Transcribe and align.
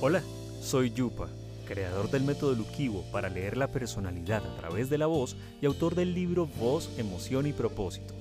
Hola, 0.00 0.20
soy 0.60 0.90
Yupa, 0.90 1.28
creador 1.64 2.10
del 2.10 2.24
método 2.24 2.54
Luquivo 2.54 3.04
para 3.12 3.28
leer 3.28 3.56
la 3.56 3.68
personalidad 3.68 4.44
a 4.44 4.56
través 4.56 4.90
de 4.90 4.98
la 4.98 5.06
voz 5.06 5.36
y 5.60 5.66
autor 5.66 5.94
del 5.94 6.12
libro 6.12 6.46
Voz, 6.46 6.90
Emoción 6.98 7.46
y 7.46 7.52
Propósito. 7.52 8.12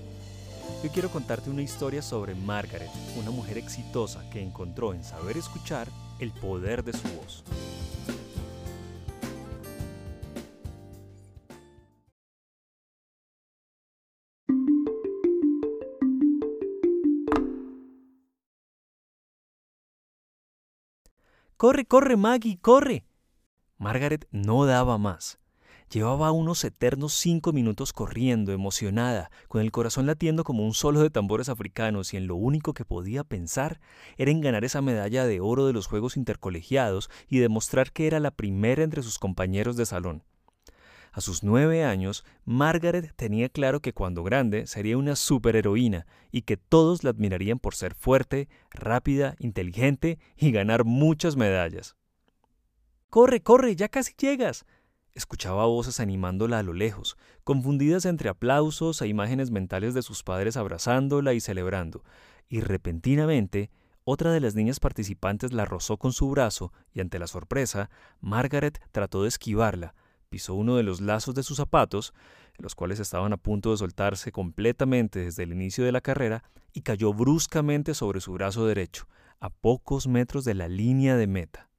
Hoy 0.83 0.89
quiero 0.89 1.09
contarte 1.09 1.49
una 1.49 1.63
historia 1.63 2.01
sobre 2.01 2.35
Margaret, 2.35 2.89
una 3.17 3.31
mujer 3.31 3.57
exitosa 3.57 4.23
que 4.29 4.41
encontró 4.41 4.93
en 4.93 5.03
saber 5.03 5.37
escuchar 5.37 5.87
el 6.19 6.31
poder 6.31 6.83
de 6.83 6.93
su 6.93 7.07
voz. 7.09 7.43
Corre, 21.61 21.85
corre, 21.85 22.17
Maggie, 22.17 22.57
corre. 22.59 23.05
Margaret 23.77 24.27
no 24.31 24.65
daba 24.65 24.97
más. 24.97 25.37
Llevaba 25.91 26.31
unos 26.31 26.63
eternos 26.63 27.13
cinco 27.13 27.53
minutos 27.53 27.93
corriendo, 27.93 28.51
emocionada, 28.51 29.29
con 29.47 29.61
el 29.61 29.71
corazón 29.71 30.07
latiendo 30.07 30.43
como 30.43 30.65
un 30.65 30.73
solo 30.73 31.01
de 31.01 31.11
tambores 31.11 31.49
africanos 31.49 32.15
y 32.15 32.17
en 32.17 32.25
lo 32.25 32.35
único 32.35 32.73
que 32.73 32.83
podía 32.83 33.23
pensar 33.23 33.79
era 34.17 34.31
en 34.31 34.41
ganar 34.41 34.65
esa 34.65 34.81
medalla 34.81 35.23
de 35.27 35.39
oro 35.39 35.67
de 35.67 35.73
los 35.73 35.85
Juegos 35.85 36.17
Intercolegiados 36.17 37.11
y 37.27 37.37
demostrar 37.37 37.91
que 37.91 38.07
era 38.07 38.19
la 38.19 38.31
primera 38.31 38.81
entre 38.81 39.03
sus 39.03 39.19
compañeros 39.19 39.77
de 39.77 39.85
salón. 39.85 40.23
A 41.13 41.19
sus 41.19 41.43
nueve 41.43 41.83
años, 41.83 42.23
Margaret 42.45 43.13
tenía 43.17 43.49
claro 43.49 43.81
que 43.81 43.93
cuando 43.93 44.23
grande 44.23 44.65
sería 44.65 44.97
una 44.97 45.17
superheroína 45.17 46.07
y 46.31 46.43
que 46.43 46.55
todos 46.55 47.03
la 47.03 47.09
admirarían 47.09 47.59
por 47.59 47.75
ser 47.75 47.95
fuerte, 47.95 48.47
rápida, 48.69 49.35
inteligente 49.39 50.19
y 50.37 50.51
ganar 50.51 50.85
muchas 50.85 51.35
medallas. 51.35 51.97
Corre, 53.09 53.41
corre, 53.41 53.75
ya 53.75 53.89
casi 53.89 54.13
llegas. 54.17 54.65
Escuchaba 55.13 55.65
voces 55.65 55.99
animándola 55.99 56.59
a 56.59 56.63
lo 56.63 56.71
lejos, 56.71 57.17
confundidas 57.43 58.05
entre 58.05 58.29
aplausos 58.29 59.01
e 59.01 59.07
imágenes 59.07 59.51
mentales 59.51 59.93
de 59.93 60.03
sus 60.03 60.23
padres 60.23 60.55
abrazándola 60.55 61.33
y 61.33 61.41
celebrando, 61.41 62.05
y 62.47 62.61
repentinamente 62.61 63.69
otra 64.05 64.31
de 64.31 64.39
las 64.39 64.55
niñas 64.55 64.79
participantes 64.79 65.51
la 65.51 65.65
rozó 65.65 65.97
con 65.97 66.13
su 66.13 66.29
brazo 66.29 66.71
y 66.93 67.01
ante 67.01 67.19
la 67.19 67.27
sorpresa, 67.27 67.89
Margaret 68.19 68.81
trató 68.91 69.23
de 69.23 69.27
esquivarla, 69.27 69.93
pisó 70.31 70.53
uno 70.53 70.77
de 70.77 70.83
los 70.83 71.01
lazos 71.01 71.35
de 71.35 71.43
sus 71.43 71.57
zapatos, 71.57 72.13
los 72.57 72.73
cuales 72.73 73.01
estaban 73.01 73.33
a 73.33 73.37
punto 73.37 73.71
de 73.71 73.77
soltarse 73.77 74.31
completamente 74.31 75.19
desde 75.19 75.43
el 75.43 75.51
inicio 75.51 75.83
de 75.83 75.91
la 75.91 75.99
carrera, 75.99 76.45
y 76.71 76.81
cayó 76.81 77.13
bruscamente 77.13 77.93
sobre 77.93 78.21
su 78.21 78.31
brazo 78.31 78.65
derecho, 78.65 79.07
a 79.41 79.49
pocos 79.49 80.07
metros 80.07 80.45
de 80.45 80.53
la 80.53 80.69
línea 80.69 81.17
de 81.17 81.27
meta. 81.27 81.69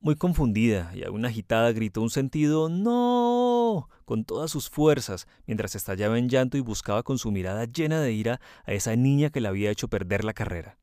Muy 0.00 0.16
confundida 0.16 0.92
y 0.94 1.04
aún 1.04 1.26
agitada 1.26 1.72
gritó 1.72 2.00
un 2.00 2.08
sentido 2.08 2.70
¡No! 2.70 3.90
con 4.06 4.24
todas 4.24 4.50
sus 4.50 4.70
fuerzas, 4.70 5.28
mientras 5.46 5.74
estallaba 5.74 6.18
en 6.18 6.30
llanto 6.30 6.56
y 6.56 6.60
buscaba 6.60 7.02
con 7.02 7.18
su 7.18 7.30
mirada 7.30 7.66
llena 7.66 8.00
de 8.00 8.12
ira 8.12 8.40
a 8.64 8.72
esa 8.72 8.96
niña 8.96 9.28
que 9.28 9.42
le 9.42 9.48
había 9.48 9.70
hecho 9.70 9.88
perder 9.88 10.24
la 10.24 10.32
carrera. 10.32 10.78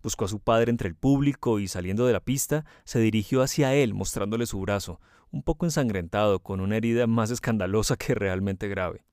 Buscó 0.00 0.26
a 0.26 0.28
su 0.28 0.38
padre 0.38 0.70
entre 0.70 0.88
el 0.88 0.94
público 0.94 1.58
y 1.58 1.66
saliendo 1.66 2.06
de 2.06 2.12
la 2.12 2.20
pista, 2.20 2.64
se 2.84 3.00
dirigió 3.00 3.42
hacia 3.42 3.74
él 3.74 3.94
mostrándole 3.94 4.46
su 4.46 4.60
brazo, 4.60 5.00
un 5.30 5.42
poco 5.42 5.66
ensangrentado, 5.66 6.40
con 6.40 6.60
una 6.60 6.76
herida 6.76 7.06
más 7.06 7.30
escandalosa 7.30 7.96
que 7.96 8.14
realmente 8.14 8.68
grave. 8.68 9.04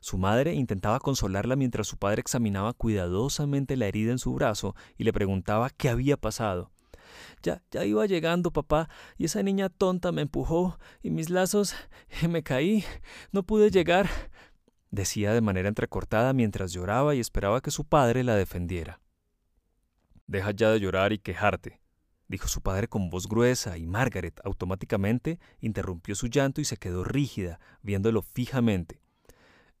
Su 0.00 0.18
madre 0.18 0.52
intentaba 0.52 1.00
consolarla 1.00 1.56
mientras 1.56 1.86
su 1.86 1.96
padre 1.96 2.20
examinaba 2.20 2.74
cuidadosamente 2.74 3.76
la 3.76 3.86
herida 3.86 4.12
en 4.12 4.18
su 4.18 4.34
brazo 4.34 4.74
y 4.98 5.04
le 5.04 5.14
preguntaba 5.14 5.70
qué 5.70 5.88
había 5.88 6.18
pasado. 6.18 6.70
Ya, 7.42 7.62
ya 7.70 7.84
iba 7.84 8.04
llegando, 8.04 8.50
papá, 8.50 8.88
y 9.16 9.24
esa 9.24 9.42
niña 9.42 9.70
tonta 9.70 10.12
me 10.12 10.22
empujó, 10.22 10.78
y 11.02 11.10
mis 11.10 11.30
lazos, 11.30 11.74
me 12.28 12.42
caí, 12.42 12.84
no 13.32 13.44
pude 13.44 13.70
llegar, 13.70 14.08
decía 14.90 15.32
de 15.32 15.40
manera 15.40 15.68
entrecortada 15.68 16.32
mientras 16.32 16.72
lloraba 16.72 17.14
y 17.14 17.20
esperaba 17.20 17.60
que 17.60 17.70
su 17.70 17.84
padre 17.84 18.24
la 18.24 18.36
defendiera. 18.36 19.00
Deja 20.26 20.50
ya 20.52 20.70
de 20.70 20.80
llorar 20.80 21.12
y 21.12 21.18
quejarte, 21.18 21.80
dijo 22.28 22.48
su 22.48 22.60
padre 22.60 22.88
con 22.88 23.10
voz 23.10 23.28
gruesa, 23.28 23.76
y 23.78 23.86
Margaret 23.86 24.40
automáticamente 24.44 25.38
interrumpió 25.60 26.14
su 26.14 26.28
llanto 26.28 26.60
y 26.60 26.64
se 26.64 26.76
quedó 26.76 27.04
rígida, 27.04 27.60
viéndolo 27.82 28.22
fijamente. 28.22 29.00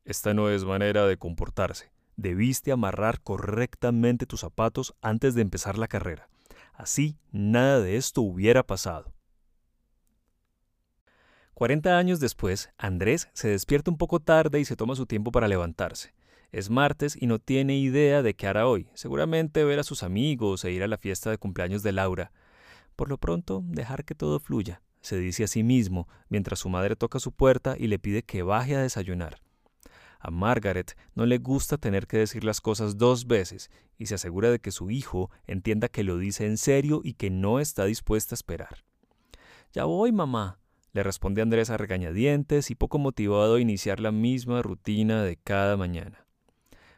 Esta 0.04 0.34
no 0.34 0.50
es 0.50 0.64
manera 0.64 1.06
de 1.06 1.16
comportarse. 1.16 1.92
Debiste 2.16 2.72
amarrar 2.72 3.20
correctamente 3.22 4.26
tus 4.26 4.40
zapatos 4.40 4.94
antes 5.00 5.34
de 5.34 5.42
empezar 5.42 5.78
la 5.78 5.88
carrera. 5.88 6.28
Así 6.74 7.18
nada 7.32 7.80
de 7.80 7.96
esto 7.96 8.20
hubiera 8.20 8.62
pasado. 8.64 9.12
Cuarenta 11.54 11.98
años 11.98 12.18
después, 12.18 12.70
Andrés 12.76 13.28
se 13.32 13.48
despierta 13.48 13.90
un 13.90 13.96
poco 13.96 14.20
tarde 14.20 14.58
y 14.58 14.64
se 14.64 14.74
toma 14.74 14.96
su 14.96 15.06
tiempo 15.06 15.30
para 15.30 15.46
levantarse. 15.46 16.12
Es 16.54 16.70
martes 16.70 17.18
y 17.20 17.26
no 17.26 17.40
tiene 17.40 17.76
idea 17.76 18.22
de 18.22 18.34
qué 18.34 18.46
hará 18.46 18.68
hoy. 18.68 18.86
Seguramente 18.94 19.64
ver 19.64 19.80
a 19.80 19.82
sus 19.82 20.04
amigos 20.04 20.64
e 20.64 20.70
ir 20.70 20.84
a 20.84 20.86
la 20.86 20.98
fiesta 20.98 21.28
de 21.28 21.36
cumpleaños 21.36 21.82
de 21.82 21.90
Laura. 21.90 22.30
Por 22.94 23.08
lo 23.08 23.18
pronto, 23.18 23.64
dejar 23.66 24.04
que 24.04 24.14
todo 24.14 24.38
fluya, 24.38 24.80
se 25.00 25.18
dice 25.18 25.42
a 25.42 25.48
sí 25.48 25.64
mismo, 25.64 26.06
mientras 26.28 26.60
su 26.60 26.68
madre 26.68 26.94
toca 26.94 27.18
su 27.18 27.32
puerta 27.32 27.74
y 27.76 27.88
le 27.88 27.98
pide 27.98 28.22
que 28.22 28.44
baje 28.44 28.76
a 28.76 28.82
desayunar. 28.82 29.40
A 30.20 30.30
Margaret 30.30 30.96
no 31.16 31.26
le 31.26 31.38
gusta 31.38 31.76
tener 31.76 32.06
que 32.06 32.18
decir 32.18 32.44
las 32.44 32.60
cosas 32.60 32.98
dos 32.98 33.26
veces 33.26 33.68
y 33.98 34.06
se 34.06 34.14
asegura 34.14 34.52
de 34.52 34.60
que 34.60 34.70
su 34.70 34.92
hijo 34.92 35.32
entienda 35.48 35.88
que 35.88 36.04
lo 36.04 36.18
dice 36.18 36.46
en 36.46 36.56
serio 36.56 37.00
y 37.02 37.14
que 37.14 37.30
no 37.30 37.58
está 37.58 37.84
dispuesta 37.84 38.34
a 38.34 38.38
esperar. 38.38 38.84
Ya 39.72 39.86
voy, 39.86 40.12
mamá, 40.12 40.60
le 40.92 41.02
responde 41.02 41.42
Andrés 41.42 41.70
a 41.70 41.78
regañadientes 41.78 42.70
y 42.70 42.76
poco 42.76 43.00
motivado 43.00 43.56
a 43.56 43.60
iniciar 43.60 43.98
la 43.98 44.12
misma 44.12 44.62
rutina 44.62 45.24
de 45.24 45.36
cada 45.36 45.76
mañana. 45.76 46.23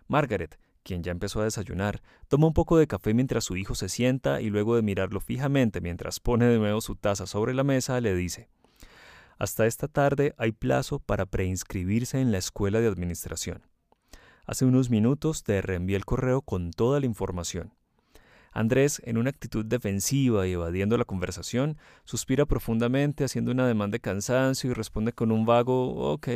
Margaret, 0.09 0.59
quien 0.83 1.03
ya 1.03 1.11
empezó 1.11 1.41
a 1.41 1.45
desayunar, 1.45 2.01
toma 2.29 2.47
un 2.47 2.55
poco 2.55 2.79
de 2.79 2.87
café 2.87 3.13
mientras 3.13 3.45
su 3.45 3.57
hijo 3.57 3.75
se 3.75 3.89
sienta 3.89 4.41
y 4.41 4.51
luego 4.51 4.77
de 4.77 4.83
mirarlo 4.83 5.21
fijamente 5.21 5.81
mientras 5.81 6.21
pone 6.21 6.47
de 6.47 6.59
nuevo 6.59 6.81
su 6.81 6.95
taza 6.95 7.27
sobre 7.27 7.55
la 7.55 7.65
mesa, 7.65 8.01
le 8.01 8.15
dice, 8.15 8.49
Hasta 9.39 9.67
esta 9.67 9.89
tarde 9.89 10.35
hay 10.39 10.53
plazo 10.53 11.01
para 11.01 11.27
preinscribirse 11.27 12.21
en 12.21 12.31
la 12.31 12.39
escuela 12.39 12.81
de 12.81 12.87
administración. 12.87 13.63
Hace 14.47 14.65
unos 14.65 14.91
minutos 14.91 15.43
te 15.43 15.61
reenvié 15.61 15.97
el 15.97 16.05
correo 16.05 16.41
con 16.41 16.71
toda 16.71 17.01
la 17.01 17.07
información. 17.07 17.73
Andrés, 18.53 19.03
en 19.05 19.19
una 19.19 19.29
actitud 19.29 19.67
defensiva 19.67 20.47
y 20.47 20.53
evadiendo 20.53 20.97
la 20.97 21.05
conversación, 21.05 21.77
suspira 22.05 22.47
profundamente 22.47 23.25
haciendo 23.25 23.51
una 23.51 23.67
demanda 23.67 23.97
de 23.97 24.01
cansancio 24.01 24.71
y 24.71 24.73
responde 24.73 25.13
con 25.13 25.33
un 25.33 25.45
vago 25.45 26.13
ok. 26.13 26.29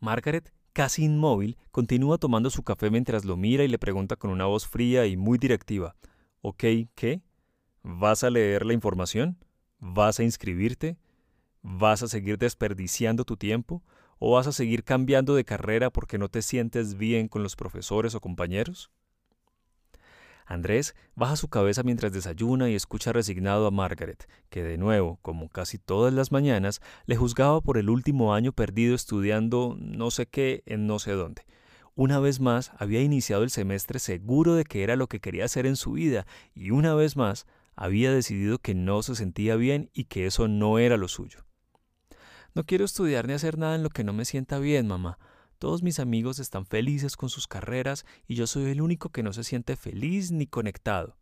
Margaret 0.00 0.52
casi 0.74 1.04
inmóvil, 1.04 1.56
continúa 1.70 2.18
tomando 2.18 2.50
su 2.50 2.62
café 2.64 2.90
mientras 2.90 3.24
lo 3.24 3.38
mira 3.38 3.64
y 3.64 3.68
le 3.68 3.78
pregunta 3.78 4.16
con 4.16 4.30
una 4.30 4.44
voz 4.44 4.66
fría 4.66 5.06
y 5.06 5.16
muy 5.16 5.38
directiva. 5.38 5.96
¿Ok, 6.42 6.64
qué? 6.94 7.22
¿Vas 7.82 8.24
a 8.24 8.30
leer 8.30 8.66
la 8.66 8.74
información? 8.74 9.38
¿Vas 9.78 10.18
a 10.18 10.24
inscribirte? 10.24 10.98
¿Vas 11.62 12.02
a 12.02 12.08
seguir 12.08 12.36
desperdiciando 12.36 13.24
tu 13.24 13.36
tiempo? 13.36 13.82
¿O 14.18 14.32
vas 14.32 14.46
a 14.46 14.52
seguir 14.52 14.84
cambiando 14.84 15.34
de 15.34 15.44
carrera 15.44 15.90
porque 15.90 16.18
no 16.18 16.28
te 16.28 16.42
sientes 16.42 16.96
bien 16.96 17.28
con 17.28 17.42
los 17.42 17.56
profesores 17.56 18.14
o 18.14 18.20
compañeros? 18.20 18.90
Andrés 20.46 20.94
baja 21.14 21.36
su 21.36 21.48
cabeza 21.48 21.82
mientras 21.82 22.12
desayuna 22.12 22.68
y 22.68 22.74
escucha 22.74 23.12
resignado 23.12 23.66
a 23.66 23.70
Margaret, 23.70 24.28
que 24.50 24.62
de 24.62 24.76
nuevo, 24.76 25.18
como 25.22 25.48
casi 25.48 25.78
todas 25.78 26.12
las 26.12 26.32
mañanas, 26.32 26.80
le 27.06 27.16
juzgaba 27.16 27.60
por 27.60 27.78
el 27.78 27.88
último 27.88 28.34
año 28.34 28.52
perdido 28.52 28.94
estudiando 28.94 29.76
no 29.78 30.10
sé 30.10 30.26
qué 30.26 30.62
en 30.66 30.86
no 30.86 30.98
sé 30.98 31.12
dónde. 31.12 31.46
Una 31.96 32.18
vez 32.18 32.40
más 32.40 32.72
había 32.78 33.00
iniciado 33.00 33.44
el 33.44 33.50
semestre 33.50 33.98
seguro 33.98 34.54
de 34.54 34.64
que 34.64 34.82
era 34.82 34.96
lo 34.96 35.06
que 35.06 35.20
quería 35.20 35.44
hacer 35.44 35.64
en 35.64 35.76
su 35.76 35.92
vida 35.92 36.26
y 36.54 36.70
una 36.70 36.94
vez 36.94 37.16
más 37.16 37.46
había 37.76 38.12
decidido 38.12 38.58
que 38.58 38.74
no 38.74 39.02
se 39.02 39.14
sentía 39.14 39.56
bien 39.56 39.90
y 39.94 40.04
que 40.04 40.26
eso 40.26 40.48
no 40.48 40.78
era 40.78 40.96
lo 40.96 41.08
suyo. 41.08 41.44
No 42.54 42.64
quiero 42.64 42.84
estudiar 42.84 43.26
ni 43.26 43.32
hacer 43.32 43.58
nada 43.58 43.74
en 43.74 43.82
lo 43.82 43.90
que 43.90 44.04
no 44.04 44.12
me 44.12 44.24
sienta 44.24 44.58
bien, 44.58 44.86
mamá, 44.86 45.18
todos 45.64 45.82
mis 45.82 45.98
amigos 45.98 46.40
están 46.40 46.66
felices 46.66 47.16
con 47.16 47.30
sus 47.30 47.48
carreras 47.48 48.04
y 48.28 48.34
yo 48.34 48.46
soy 48.46 48.70
el 48.70 48.82
único 48.82 49.08
que 49.08 49.22
no 49.22 49.32
se 49.32 49.44
siente 49.44 49.76
feliz 49.76 50.30
ni 50.30 50.46
conectado. 50.46 51.16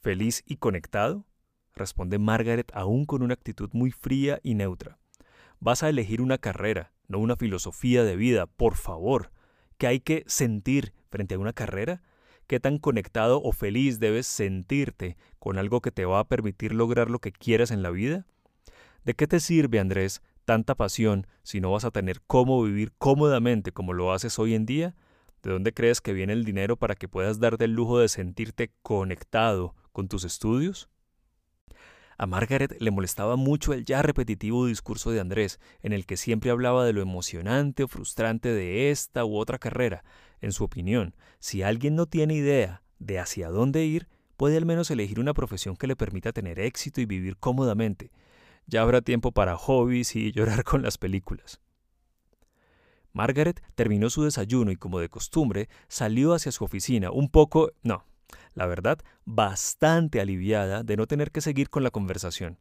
¿Feliz 0.00 0.42
y 0.44 0.56
conectado? 0.56 1.24
responde 1.72 2.18
Margaret 2.18 2.68
aún 2.74 3.04
con 3.06 3.22
una 3.22 3.34
actitud 3.34 3.70
muy 3.72 3.92
fría 3.92 4.40
y 4.42 4.54
neutra. 4.54 4.98
Vas 5.60 5.84
a 5.84 5.88
elegir 5.88 6.20
una 6.20 6.38
carrera, 6.38 6.92
no 7.06 7.20
una 7.20 7.36
filosofía 7.36 8.02
de 8.02 8.16
vida, 8.16 8.46
por 8.46 8.74
favor. 8.74 9.30
¿Qué 9.76 9.86
hay 9.86 10.00
que 10.00 10.24
sentir 10.26 10.92
frente 11.08 11.36
a 11.36 11.38
una 11.38 11.52
carrera? 11.52 12.02
¿Qué 12.48 12.58
tan 12.58 12.78
conectado 12.78 13.40
o 13.40 13.52
feliz 13.52 14.00
debes 14.00 14.26
sentirte 14.26 15.16
con 15.38 15.58
algo 15.58 15.80
que 15.80 15.92
te 15.92 16.04
va 16.06 16.18
a 16.18 16.26
permitir 16.26 16.74
lograr 16.74 17.08
lo 17.08 17.20
que 17.20 17.30
quieras 17.30 17.70
en 17.70 17.84
la 17.84 17.90
vida? 17.90 18.26
¿De 19.04 19.14
qué 19.14 19.28
te 19.28 19.38
sirve, 19.38 19.78
Andrés, 19.78 20.22
tanta 20.48 20.74
pasión 20.74 21.26
si 21.42 21.60
no 21.60 21.72
vas 21.72 21.84
a 21.84 21.90
tener 21.90 22.22
cómo 22.26 22.62
vivir 22.62 22.94
cómodamente 22.96 23.70
como 23.70 23.92
lo 23.92 24.14
haces 24.14 24.38
hoy 24.38 24.54
en 24.54 24.64
día? 24.64 24.96
¿De 25.42 25.50
dónde 25.50 25.74
crees 25.74 26.00
que 26.00 26.14
viene 26.14 26.32
el 26.32 26.46
dinero 26.46 26.78
para 26.78 26.94
que 26.94 27.06
puedas 27.06 27.38
darte 27.38 27.66
el 27.66 27.74
lujo 27.74 27.98
de 27.98 28.08
sentirte 28.08 28.72
conectado 28.80 29.74
con 29.92 30.08
tus 30.08 30.24
estudios? 30.24 30.88
A 32.16 32.26
Margaret 32.26 32.78
le 32.80 32.90
molestaba 32.90 33.36
mucho 33.36 33.74
el 33.74 33.84
ya 33.84 34.00
repetitivo 34.00 34.64
discurso 34.64 35.10
de 35.10 35.20
Andrés, 35.20 35.60
en 35.82 35.92
el 35.92 36.06
que 36.06 36.16
siempre 36.16 36.50
hablaba 36.50 36.86
de 36.86 36.94
lo 36.94 37.02
emocionante 37.02 37.82
o 37.82 37.88
frustrante 37.88 38.48
de 38.48 38.90
esta 38.90 39.26
u 39.26 39.36
otra 39.36 39.58
carrera. 39.58 40.02
En 40.40 40.52
su 40.52 40.64
opinión, 40.64 41.14
si 41.40 41.60
alguien 41.60 41.94
no 41.94 42.06
tiene 42.06 42.32
idea 42.32 42.82
de 42.98 43.18
hacia 43.18 43.50
dónde 43.50 43.84
ir, 43.84 44.08
puede 44.38 44.56
al 44.56 44.64
menos 44.64 44.90
elegir 44.90 45.20
una 45.20 45.34
profesión 45.34 45.76
que 45.76 45.88
le 45.88 45.94
permita 45.94 46.32
tener 46.32 46.58
éxito 46.58 47.02
y 47.02 47.04
vivir 47.04 47.36
cómodamente. 47.36 48.12
Ya 48.68 48.82
habrá 48.82 49.00
tiempo 49.00 49.32
para 49.32 49.56
hobbies 49.56 50.14
y 50.14 50.30
llorar 50.30 50.62
con 50.62 50.82
las 50.82 50.98
películas. 50.98 51.60
Margaret 53.12 53.62
terminó 53.74 54.10
su 54.10 54.24
desayuno 54.24 54.70
y 54.70 54.76
como 54.76 55.00
de 55.00 55.08
costumbre 55.08 55.70
salió 55.88 56.34
hacia 56.34 56.52
su 56.52 56.64
oficina, 56.64 57.10
un 57.10 57.30
poco, 57.30 57.72
no, 57.82 58.04
la 58.52 58.66
verdad, 58.66 58.98
bastante 59.24 60.20
aliviada 60.20 60.82
de 60.82 60.98
no 60.98 61.06
tener 61.06 61.30
que 61.32 61.40
seguir 61.40 61.70
con 61.70 61.82
la 61.82 61.90
conversación. 61.90 62.58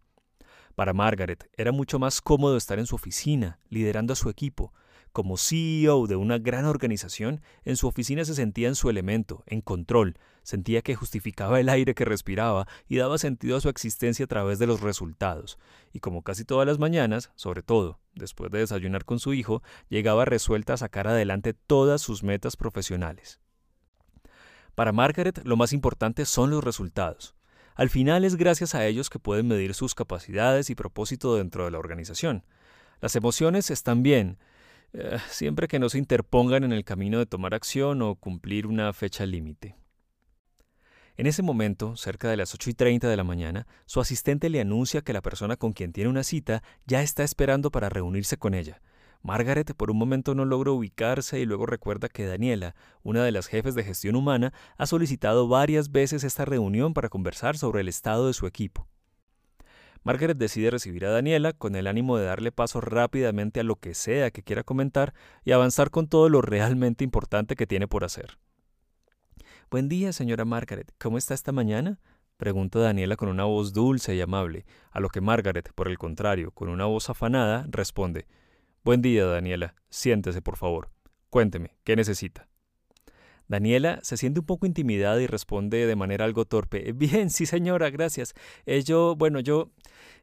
Para 0.76 0.94
Margaret 0.94 1.50
era 1.58 1.74
mucho 1.74 2.00
más 2.00 2.22
cómodo 2.22 2.56
estar 2.56 2.80
en 2.80 2.86
su 2.86 2.96
oficina, 2.96 3.60
liderando 3.70 4.14
a 4.14 4.16
su 4.16 4.30
equipo. 4.30 4.74
Como 5.18 5.36
CEO 5.38 6.06
de 6.06 6.16
una 6.16 6.38
gran 6.38 6.66
organización, 6.66 7.42
en 7.66 7.76
su 7.76 7.88
oficina 7.88 8.24
se 8.24 8.36
sentía 8.36 8.68
en 8.68 8.76
su 8.76 8.88
elemento, 8.88 9.44
en 9.48 9.62
control, 9.62 10.20
sentía 10.44 10.84
que 10.84 10.94
justificaba 10.94 11.60
el 11.60 11.70
aire 11.70 11.96
que 11.96 12.06
respiraba 12.06 12.68
y 12.88 12.98
daba 12.98 13.18
sentido 13.18 13.58
a 13.58 13.62
su 13.62 13.68
existencia 13.68 14.26
a 14.26 14.28
través 14.28 14.60
de 14.60 14.68
los 14.68 14.82
resultados. 14.82 15.58
Y 15.92 16.02
como 16.02 16.22
casi 16.22 16.46
todas 16.46 16.68
las 16.68 16.78
mañanas, 16.78 17.32
sobre 17.34 17.64
todo 17.64 18.00
después 18.14 18.52
de 18.52 18.60
desayunar 18.60 19.06
con 19.06 19.18
su 19.18 19.34
hijo, 19.34 19.64
llegaba 19.90 20.24
resuelta 20.24 20.76
a 20.76 20.78
sacar 20.78 21.08
adelante 21.08 21.56
todas 21.56 22.00
sus 22.00 22.22
metas 22.22 22.56
profesionales. 22.56 23.40
Para 24.76 24.92
Margaret 24.92 25.42
lo 25.46 25.58
más 25.58 25.74
importante 25.74 26.26
son 26.26 26.52
los 26.52 26.64
resultados. 26.64 27.34
Al 27.74 27.90
final 27.90 28.24
es 28.24 28.36
gracias 28.36 28.76
a 28.76 28.86
ellos 28.86 29.10
que 29.10 29.18
pueden 29.18 29.48
medir 29.48 29.74
sus 29.74 29.96
capacidades 29.96 30.70
y 30.70 30.76
propósito 30.76 31.36
dentro 31.38 31.66
de 31.66 31.72
la 31.72 31.80
organización. 31.80 32.44
Las 33.02 33.16
emociones 33.16 33.72
están 33.72 34.04
bien, 34.04 34.38
eh, 34.94 35.18
siempre 35.30 35.68
que 35.68 35.80
no 35.80 35.90
se 35.90 35.98
interpongan 35.98 36.64
en 36.64 36.74
el 36.74 36.84
camino 36.84 37.20
de 37.20 37.26
tomar 37.26 37.54
acción 37.54 38.02
o 38.02 38.16
cumplir 38.16 38.68
una 38.68 38.92
fecha 38.94 39.26
límite. 39.26 39.76
En 41.18 41.26
ese 41.26 41.42
momento, 41.42 41.98
cerca 41.98 42.30
de 42.30 42.38
las 42.38 42.54
8 42.54 42.70
y 42.70 42.74
30 42.76 43.10
de 43.10 43.18
la 43.18 43.24
mañana, 43.24 43.66
su 43.88 44.00
asistente 44.00 44.50
le 44.50 44.62
anuncia 44.62 45.02
que 45.02 45.14
la 45.14 45.22
persona 45.22 45.58
con 45.58 45.74
quien 45.74 45.92
tiene 45.92 46.12
una 46.12 46.24
cita 46.24 46.62
ya 46.86 47.02
está 47.02 47.24
esperando 47.24 47.72
para 47.72 47.90
reunirse 47.90 48.38
con 48.38 48.54
ella. 48.54 48.82
Margaret 49.24 49.74
por 49.74 49.90
un 49.90 49.98
momento 49.98 50.36
no 50.36 50.46
logra 50.46 50.72
ubicarse 50.72 51.40
y 51.40 51.46
luego 51.46 51.66
recuerda 51.66 52.08
que 52.08 52.26
Daniela, 52.26 52.76
una 53.02 53.24
de 53.24 53.32
las 53.32 53.48
jefes 53.48 53.74
de 53.74 53.84
gestión 53.84 54.16
humana, 54.16 54.54
ha 54.78 54.86
solicitado 54.86 55.48
varias 55.48 55.92
veces 55.92 56.24
esta 56.24 56.46
reunión 56.46 56.94
para 56.94 57.10
conversar 57.10 57.58
sobre 57.58 57.82
el 57.82 57.88
estado 57.88 58.28
de 58.28 58.34
su 58.34 58.46
equipo. 58.46 58.88
Margaret 60.04 60.38
decide 60.38 60.72
recibir 60.72 61.06
a 61.06 61.12
Daniela 61.12 61.54
con 61.54 61.76
el 61.76 61.88
ánimo 61.88 62.18
de 62.18 62.26
darle 62.26 62.52
paso 62.52 62.82
rápidamente 62.82 63.60
a 63.60 63.64
lo 63.64 63.76
que 63.76 63.94
sea 63.94 64.32
que 64.32 64.44
quiera 64.44 64.64
comentar 64.64 65.14
y 65.44 65.52
avanzar 65.52 65.90
con 65.90 66.08
todo 66.08 66.30
lo 66.30 66.42
realmente 66.42 67.04
importante 67.04 67.56
que 67.56 67.68
tiene 67.68 67.88
por 67.88 68.04
hacer. 68.04 68.38
Buen 69.70 69.90
día, 69.90 70.14
señora 70.14 70.46
Margaret. 70.46 70.94
¿Cómo 70.98 71.18
está 71.18 71.34
esta 71.34 71.52
mañana? 71.52 72.00
pregunta 72.38 72.80
Daniela 72.80 73.16
con 73.16 73.30
una 73.30 73.46
voz 73.46 73.74
dulce 73.74 74.16
y 74.16 74.22
amable, 74.22 74.66
a 74.92 75.00
lo 75.00 75.10
que 75.10 75.22
Margaret, 75.22 75.72
por 75.74 75.88
el 75.88 75.98
contrario, 75.98 76.52
con 76.52 76.70
una 76.70 76.86
voz 76.86 77.10
afanada, 77.10 77.66
responde 77.68 78.28
Buen 78.84 79.02
día, 79.02 79.26
Daniela. 79.26 79.76
Siéntese, 79.90 80.42
por 80.42 80.56
favor. 80.56 80.90
Cuénteme, 81.30 81.76
¿qué 81.84 81.98
necesita? 81.98 82.48
Daniela 83.48 84.00
se 84.04 84.18
siente 84.18 84.40
un 84.40 84.46
poco 84.46 84.66
intimidada 84.66 85.22
y 85.22 85.28
responde 85.28 85.86
de 85.86 85.96
manera 85.96 86.26
algo 86.26 86.46
torpe. 86.46 86.92
Bien, 86.94 87.30
sí 87.30 87.46
señora, 87.46 87.90
gracias. 87.90 88.34
Eh, 88.66 88.84
yo, 88.84 89.16
bueno, 89.16 89.40
yo, 89.40 89.70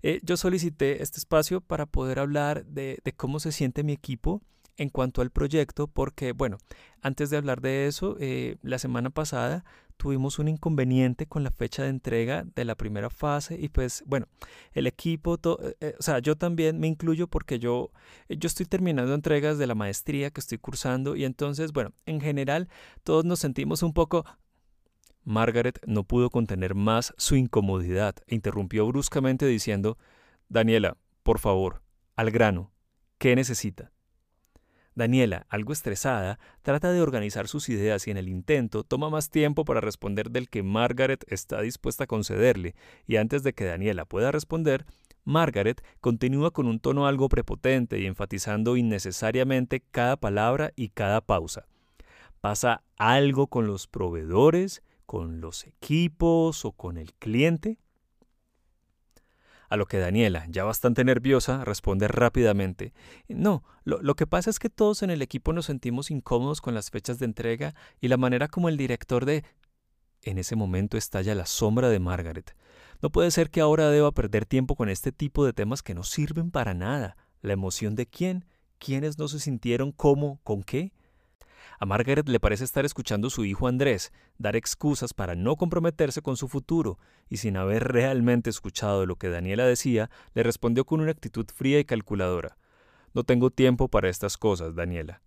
eh, 0.03 0.21
yo 0.23 0.37
solicité 0.37 1.03
este 1.03 1.19
espacio 1.19 1.61
para 1.61 1.87
poder 1.87 2.19
hablar 2.19 2.65
de, 2.67 2.99
de 3.05 3.13
cómo 3.13 3.41
se 3.41 3.53
siente 3.53 3.83
mi 3.83 3.93
equipo 3.93 4.43
en 4.77 4.89
cuanto 4.89 5.23
al 5.23 5.31
proyecto, 5.31 5.87
porque, 5.87 6.33
bueno, 6.33 6.59
antes 7.01 7.31
de 7.31 7.37
hablar 7.37 7.61
de 7.61 7.87
eso, 7.87 8.17
eh, 8.19 8.57
la 8.63 8.79
semana 8.79 9.11
pasada 9.11 9.65
tuvimos 9.97 10.39
un 10.39 10.49
inconveniente 10.49 11.27
con 11.27 11.43
la 11.43 11.51
fecha 11.51 11.83
de 11.83 11.89
entrega 11.89 12.45
de 12.55 12.65
la 12.65 12.75
primera 12.75 13.11
fase 13.11 13.59
y 13.59 13.69
pues 13.69 14.03
bueno, 14.07 14.27
el 14.73 14.87
equipo, 14.87 15.35
eh, 15.35 15.77
eh, 15.81 15.95
o 15.99 16.03
sea, 16.03 16.19
yo 16.19 16.37
también 16.37 16.79
me 16.79 16.87
incluyo 16.87 17.29
porque 17.29 17.59
yo, 17.59 17.91
yo 18.29 18.47
estoy 18.47 18.67
terminando 18.67 19.15
entregas 19.15 19.59
de 19.59 19.67
la 19.67 19.75
maestría 19.75 20.31
que 20.31 20.41
estoy 20.41 20.59
cursando 20.59 21.17
y 21.17 21.25
entonces, 21.25 21.73
bueno, 21.73 21.93
en 22.07 22.21
general 22.21 22.69
todos 23.03 23.25
nos 23.25 23.41
sentimos 23.41 23.83
un 23.83 23.93
poco... 23.93 24.25
Margaret 25.27 25.79
no 25.87 26.05
pudo 26.05 26.29
contener 26.29 26.75
más 26.75 27.15
su 27.17 27.37
incomodidad 27.37 28.15
e 28.27 28.35
interrumpió 28.35 28.87
bruscamente 28.87 29.47
diciendo, 29.47 29.97
Daniela, 30.51 30.99
por 31.23 31.39
favor, 31.39 31.83
al 32.15 32.31
grano, 32.31 32.73
¿qué 33.17 33.35
necesita? 33.35 33.94
Daniela, 34.95 35.47
algo 35.49 35.73
estresada, 35.73 36.39
trata 36.63 36.93
de 36.93 37.01
organizar 37.01 37.49
sus 37.49 37.69
ideas 37.69 38.07
y 38.07 38.13
en 38.13 38.17
el 38.17 38.29
intento 38.29 38.85
toma 38.85 39.11
más 39.11 39.29
tiempo 39.29 39.65
para 39.65 39.81
responder 39.81 40.31
del 40.31 40.49
que 40.49 40.63
Margaret 40.63 41.25
está 41.29 41.61
dispuesta 41.63 42.05
a 42.05 42.07
concederle, 42.07 42.75
y 43.07 43.17
antes 43.17 43.43
de 43.43 43.53
que 43.53 43.65
Daniela 43.65 44.05
pueda 44.05 44.31
responder, 44.31 44.87
Margaret 45.25 45.83
continúa 46.01 46.53
con 46.53 46.67
un 46.67 46.79
tono 46.79 47.07
algo 47.07 47.29
prepotente 47.29 47.99
y 47.99 48.07
enfatizando 48.07 48.77
innecesariamente 48.77 49.83
cada 49.91 50.17
palabra 50.17 50.73
y 50.77 50.91
cada 50.91 51.21
pausa. 51.21 51.67
¿Pasa 52.41 52.85
algo 52.97 53.47
con 53.47 53.67
los 53.67 53.87
proveedores, 53.87 54.83
con 55.07 55.41
los 55.41 55.67
equipos 55.67 56.65
o 56.65 56.73
con 56.73 56.99
el 56.99 57.15
cliente? 57.15 57.79
A 59.69 59.77
lo 59.77 59.87
que 59.87 59.99
Daniela, 59.99 60.47
ya 60.49 60.65
bastante 60.65 61.05
nerviosa, 61.05 61.65
responde 61.65 62.09
rápidamente, 62.09 62.93
no, 63.29 63.65
lo, 63.85 64.15
que 64.15 64.27
pasa 64.27 64.51
es 64.51 64.59
que 64.59 64.71
todos 64.71 65.03
en 65.03 65.11
el 65.11 65.23
equipo 65.23 65.53
nos 65.53 65.67
sentimos 65.67 66.11
incómodos 66.11 66.61
con 66.61 66.75
las 66.75 66.91
fechas 66.91 67.19
de 67.19 67.27
entrega 67.27 67.75
y 68.01 68.09
la 68.09 68.17
manera 68.17 68.49
como 68.49 68.69
el 68.69 68.77
director 68.77 69.25
de... 69.25 69.45
En 70.23 70.39
ese 70.39 70.57
momento 70.57 70.97
estalla 70.97 71.35
la 71.35 71.45
sombra 71.45 71.91
de 71.91 71.99
Margaret. 71.99 72.57
No 73.03 73.11
puede 73.11 73.31
ser 73.31 73.51
que 73.51 73.61
ahora 73.61 73.91
deba 73.91 74.13
perder 74.13 74.47
tiempo 74.47 74.75
con 74.75 74.89
este 74.89 75.13
tipo 75.13 75.45
de 75.45 75.53
temas 75.53 75.83
que 75.83 75.95
no 75.95 76.03
sirven 76.03 76.51
para 76.51 76.73
nada. 76.73 77.17
¿La 77.43 77.53
emoción 77.53 77.95
de 77.95 78.07
quién? 78.07 78.47
¿Quiénes 78.79 79.19
no 79.19 79.29
se 79.29 79.39
sintieron 79.39 79.93
cómo? 79.93 80.41
¿Con 80.43 80.63
qué? 80.63 80.93
A 81.79 81.87
Margaret 81.87 82.29
le 82.29 82.41
parece 82.41 82.65
estar 82.65 82.85
escuchando 82.85 83.29
a 83.29 83.31
su 83.31 83.45
hijo 83.45 83.67
Andrés 83.67 84.13
dar 84.39 84.57
excusas 84.57 85.13
para 85.13 85.35
no 85.35 85.57
comprometerse 85.57 86.23
con 86.23 86.37
su 86.37 86.49
futuro, 86.49 86.99
y 87.29 87.39
sin 87.39 87.57
haber 87.57 87.85
realmente 87.89 88.51
escuchado 88.51 89.07
lo 89.07 89.17
que 89.17 89.29
Daniela 89.29 89.67
decía, 89.67 90.11
le 90.35 90.43
respondió 90.43 90.85
con 90.85 91.01
una 91.01 91.11
actitud 91.11 91.47
fría 91.53 91.79
y 91.79 91.85
calculadora. 91.85 92.57
No 93.13 93.25
tengo 93.25 93.51
tiempo 93.51 93.89
para 93.89 94.09
estas 94.09 94.37
cosas, 94.37 94.75
Daniela. 94.75 95.21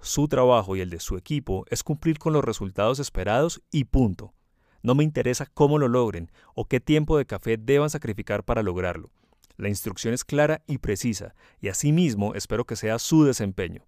Su 0.00 0.28
trabajo 0.28 0.76
y 0.76 0.80
el 0.80 0.90
de 0.90 1.00
su 1.00 1.16
equipo 1.16 1.64
es 1.70 1.82
cumplir 1.82 2.18
con 2.18 2.32
los 2.32 2.44
resultados 2.44 2.98
esperados 2.98 3.62
y 3.70 3.84
punto. 3.84 4.34
No 4.82 4.94
me 4.94 5.04
interesa 5.04 5.46
cómo 5.46 5.78
lo 5.78 5.88
logren 5.88 6.30
o 6.54 6.66
qué 6.66 6.80
tiempo 6.80 7.16
de 7.16 7.24
café 7.24 7.56
deban 7.56 7.88
sacrificar 7.88 8.44
para 8.44 8.62
lograrlo. 8.62 9.10
La 9.56 9.68
instrucción 9.68 10.12
es 10.12 10.24
clara 10.24 10.62
y 10.66 10.78
precisa, 10.78 11.34
y 11.60 11.68
asimismo 11.68 12.34
espero 12.34 12.64
que 12.64 12.76
sea 12.76 12.98
su 12.98 13.24
desempeño. 13.24 13.86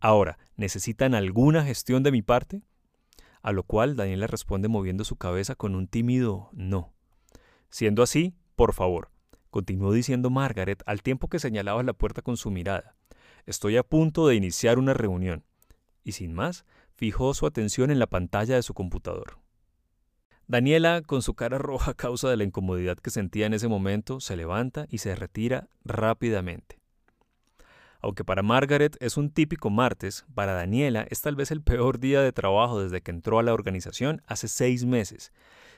Ahora, 0.00 0.38
¿necesitan 0.56 1.14
alguna 1.14 1.64
gestión 1.64 2.02
de 2.02 2.12
mi 2.12 2.22
parte? 2.22 2.62
A 3.42 3.52
lo 3.52 3.62
cual 3.62 3.96
Daniela 3.96 4.26
responde 4.26 4.68
moviendo 4.68 5.04
su 5.04 5.16
cabeza 5.16 5.54
con 5.54 5.74
un 5.74 5.86
tímido 5.86 6.50
no. 6.52 6.92
Siendo 7.70 8.02
así, 8.02 8.34
por 8.56 8.74
favor, 8.74 9.10
continuó 9.50 9.92
diciendo 9.92 10.30
Margaret 10.30 10.82
al 10.86 11.02
tiempo 11.02 11.28
que 11.28 11.38
señalaba 11.38 11.82
la 11.82 11.92
puerta 11.92 12.22
con 12.22 12.36
su 12.36 12.50
mirada. 12.50 12.96
Estoy 13.46 13.76
a 13.76 13.82
punto 13.82 14.26
de 14.26 14.34
iniciar 14.34 14.78
una 14.78 14.94
reunión. 14.94 15.44
Y 16.04 16.12
sin 16.12 16.32
más, 16.32 16.64
fijó 16.94 17.34
su 17.34 17.46
atención 17.46 17.90
en 17.90 17.98
la 17.98 18.06
pantalla 18.06 18.56
de 18.56 18.62
su 18.62 18.74
computador. 18.74 19.38
Daniela, 20.46 21.02
con 21.02 21.22
su 21.22 21.34
cara 21.34 21.58
roja 21.58 21.92
a 21.92 21.94
causa 21.94 22.28
de 22.28 22.36
la 22.36 22.44
incomodidad 22.44 22.98
que 22.98 23.10
sentía 23.10 23.46
en 23.46 23.54
ese 23.54 23.68
momento, 23.68 24.18
se 24.18 24.36
levanta 24.36 24.86
y 24.90 24.98
se 24.98 25.14
retira 25.14 25.68
rápidamente. 25.84 26.79
Aunque 28.02 28.24
para 28.24 28.42
Margaret 28.42 28.96
es 29.00 29.16
un 29.16 29.30
típico 29.30 29.68
martes, 29.68 30.24
para 30.34 30.54
Daniela 30.54 31.06
es 31.10 31.20
tal 31.20 31.36
vez 31.36 31.50
el 31.50 31.62
peor 31.62 31.98
día 31.98 32.22
de 32.22 32.32
trabajo 32.32 32.82
desde 32.82 33.02
que 33.02 33.10
entró 33.10 33.38
a 33.38 33.42
la 33.42 33.52
organización 33.52 34.22
hace 34.26 34.48
seis 34.48 34.86
meses. 34.86 35.32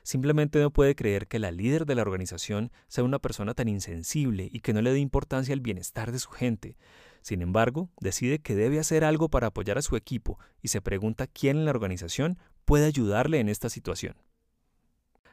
Simplemente 0.04 0.60
no 0.60 0.72
puede 0.72 0.94
creer 0.94 1.26
que 1.26 1.38
la 1.38 1.50
líder 1.50 1.84
de 1.84 1.94
la 1.94 2.02
organización 2.02 2.72
sea 2.88 3.04
una 3.04 3.18
persona 3.18 3.54
tan 3.54 3.68
insensible 3.68 4.48
y 4.52 4.60
que 4.60 4.72
no 4.72 4.82
le 4.82 4.92
dé 4.92 4.98
importancia 4.98 5.52
al 5.52 5.60
bienestar 5.60 6.12
de 6.12 6.18
su 6.18 6.30
gente. 6.30 6.76
Sin 7.22 7.42
embargo, 7.42 7.88
decide 8.00 8.40
que 8.40 8.54
debe 8.54 8.80
hacer 8.80 9.04
algo 9.04 9.28
para 9.28 9.48
apoyar 9.48 9.78
a 9.78 9.82
su 9.82 9.96
equipo 9.96 10.38
y 10.60 10.68
se 10.68 10.80
pregunta 10.80 11.26
quién 11.28 11.58
en 11.58 11.64
la 11.64 11.70
organización 11.70 12.38
puede 12.64 12.86
ayudarle 12.86 13.38
en 13.38 13.48
esta 13.48 13.68
situación. 13.68 14.16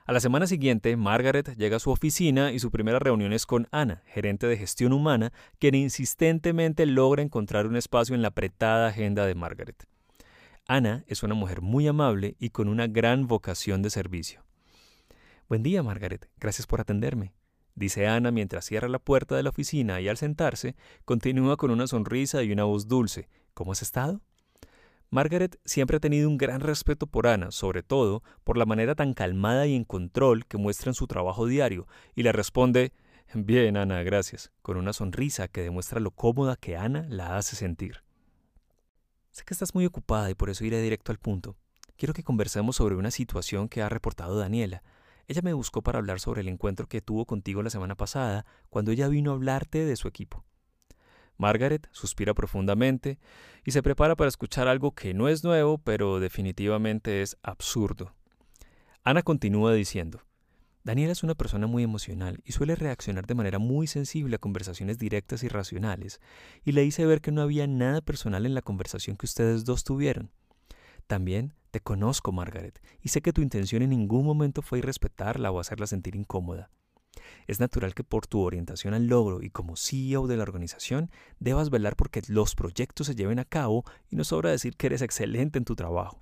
A 0.09 0.11
la 0.11 0.19
semana 0.19 0.47
siguiente, 0.47 0.97
Margaret 0.97 1.55
llega 1.55 1.77
a 1.77 1.79
su 1.79 1.91
oficina 1.91 2.51
y 2.51 2.57
su 2.57 2.71
primera 2.71 2.97
reunión 2.97 3.31
es 3.31 3.45
con 3.45 3.67
Ana, 3.69 4.01
gerente 4.07 4.47
de 4.47 4.57
gestión 4.57 4.91
humana, 4.91 5.31
quien 5.59 5.75
insistentemente 5.75 6.87
logra 6.87 7.21
encontrar 7.21 7.67
un 7.67 7.75
espacio 7.75 8.15
en 8.15 8.23
la 8.23 8.29
apretada 8.29 8.87
agenda 8.87 9.27
de 9.27 9.35
Margaret. 9.35 9.85
Ana 10.67 11.03
es 11.05 11.21
una 11.21 11.35
mujer 11.35 11.61
muy 11.61 11.87
amable 11.87 12.35
y 12.39 12.49
con 12.49 12.69
una 12.69 12.87
gran 12.87 13.27
vocación 13.27 13.83
de 13.83 13.91
servicio. 13.91 14.43
Buen 15.47 15.61
día, 15.61 15.83
Margaret. 15.83 16.27
Gracias 16.39 16.65
por 16.65 16.81
atenderme 16.81 17.35
dice 17.75 18.07
Ana 18.07 18.31
mientras 18.31 18.65
cierra 18.65 18.89
la 18.89 18.99
puerta 18.99 19.35
de 19.35 19.43
la 19.43 19.51
oficina 19.51 20.01
y 20.01 20.09
al 20.09 20.17
sentarse, 20.17 20.75
continúa 21.05 21.55
con 21.55 21.69
una 21.69 21.85
sonrisa 21.85 22.41
y 22.41 22.51
una 22.51 22.63
voz 22.63 22.87
dulce. 22.87 23.29
¿Cómo 23.53 23.71
has 23.71 23.83
estado? 23.83 24.21
Margaret 25.09 25.59
siempre 25.65 25.97
ha 25.97 25.99
tenido 25.99 26.29
un 26.29 26.37
gran 26.37 26.61
respeto 26.61 27.07
por 27.07 27.27
Ana, 27.27 27.51
sobre 27.51 27.83
todo 27.83 28.23
por 28.43 28.57
la 28.57 28.65
manera 28.65 28.95
tan 28.95 29.13
calmada 29.13 29.65
y 29.65 29.75
en 29.75 29.83
control 29.83 30.45
que 30.45 30.57
muestra 30.57 30.89
en 30.89 30.93
su 30.93 31.07
trabajo 31.07 31.45
diario, 31.45 31.87
y 32.15 32.23
le 32.23 32.31
responde 32.31 32.93
Bien, 33.33 33.77
Ana, 33.77 34.01
gracias, 34.01 34.51
con 34.61 34.77
una 34.77 34.93
sonrisa 34.93 35.47
que 35.47 35.61
demuestra 35.61 35.99
lo 35.99 36.11
cómoda 36.11 36.55
que 36.55 36.77
Ana 36.77 37.05
la 37.09 37.37
hace 37.37 37.55
sentir. 37.55 38.03
Sé 39.31 39.43
que 39.45 39.53
estás 39.53 39.75
muy 39.75 39.85
ocupada 39.85 40.31
y 40.31 40.35
por 40.35 40.49
eso 40.49 40.65
iré 40.65 40.81
directo 40.81 41.11
al 41.11 41.19
punto. 41.19 41.55
Quiero 41.95 42.13
que 42.13 42.23
conversemos 42.23 42.77
sobre 42.77 42.95
una 42.95 43.11
situación 43.11 43.69
que 43.69 43.81
ha 43.81 43.89
reportado 43.89 44.37
Daniela, 44.37 44.81
ella 45.29 45.43
me 45.43 45.53
buscó 45.53 45.83
para 45.83 45.99
hablar 45.99 46.19
sobre 46.19 46.41
el 46.41 46.47
encuentro 46.47 46.87
que 46.87 47.01
tuvo 47.01 47.27
contigo 47.27 47.61
la 47.61 47.69
semana 47.69 47.93
pasada, 47.93 48.47
cuando 48.71 48.89
ella 48.89 49.07
vino 49.07 49.29
a 49.29 49.35
hablarte 49.35 49.85
de 49.85 49.95
su 49.95 50.07
equipo. 50.07 50.43
Margaret 51.39 51.87
suspira 51.91 52.33
profundamente 52.33 53.17
y 53.63 53.71
se 53.71 53.81
prepara 53.81 54.15
para 54.15 54.27
escuchar 54.27 54.67
algo 54.67 54.91
que 54.91 55.13
no 55.13 55.29
es 55.29 55.43
nuevo, 55.43 55.77
pero 55.79 56.19
definitivamente 56.19 57.21
es 57.21 57.37
absurdo. 57.41 58.13
Ana 59.03 59.23
continúa 59.23 59.73
diciendo, 59.73 60.21
Daniela 60.83 61.13
es 61.13 61.23
una 61.23 61.35
persona 61.35 61.65
muy 61.65 61.83
emocional 61.83 62.41
y 62.43 62.51
suele 62.51 62.75
reaccionar 62.75 63.25
de 63.25 63.35
manera 63.35 63.57
muy 63.57 63.87
sensible 63.87 64.35
a 64.35 64.39
conversaciones 64.39 64.97
directas 64.97 65.43
y 65.43 65.47
racionales, 65.47 66.19
y 66.65 66.73
le 66.73 66.83
hice 66.83 67.05
ver 67.05 67.21
que 67.21 67.31
no 67.31 67.41
había 67.41 67.67
nada 67.67 68.01
personal 68.01 68.45
en 68.45 68.53
la 68.53 68.61
conversación 68.61 69.15
que 69.15 69.25
ustedes 69.25 69.63
dos 69.63 69.85
tuvieron. 69.85 70.31
También 71.07 71.53
te 71.71 71.79
conozco, 71.79 72.33
Margaret, 72.33 72.81
y 73.01 73.09
sé 73.09 73.21
que 73.21 73.31
tu 73.31 73.41
intención 73.41 73.81
en 73.81 73.91
ningún 73.91 74.25
momento 74.25 74.61
fue 74.61 74.79
irrespetarla 74.79 75.51
o 75.51 75.59
hacerla 75.59 75.87
sentir 75.87 76.15
incómoda. 76.15 76.69
Es 77.47 77.59
natural 77.59 77.93
que 77.93 78.03
por 78.03 78.27
tu 78.27 78.41
orientación 78.41 78.93
al 78.93 79.07
logro 79.07 79.41
y 79.41 79.49
como 79.49 79.75
CEO 79.75 80.27
de 80.27 80.37
la 80.37 80.43
organización 80.43 81.11
debas 81.39 81.69
velar 81.69 81.95
porque 81.95 82.21
los 82.27 82.55
proyectos 82.55 83.07
se 83.07 83.15
lleven 83.15 83.39
a 83.39 83.45
cabo 83.45 83.83
y 84.09 84.15
no 84.15 84.23
sobra 84.23 84.51
decir 84.51 84.75
que 84.75 84.87
eres 84.87 85.01
excelente 85.01 85.57
en 85.57 85.65
tu 85.65 85.75
trabajo. 85.75 86.21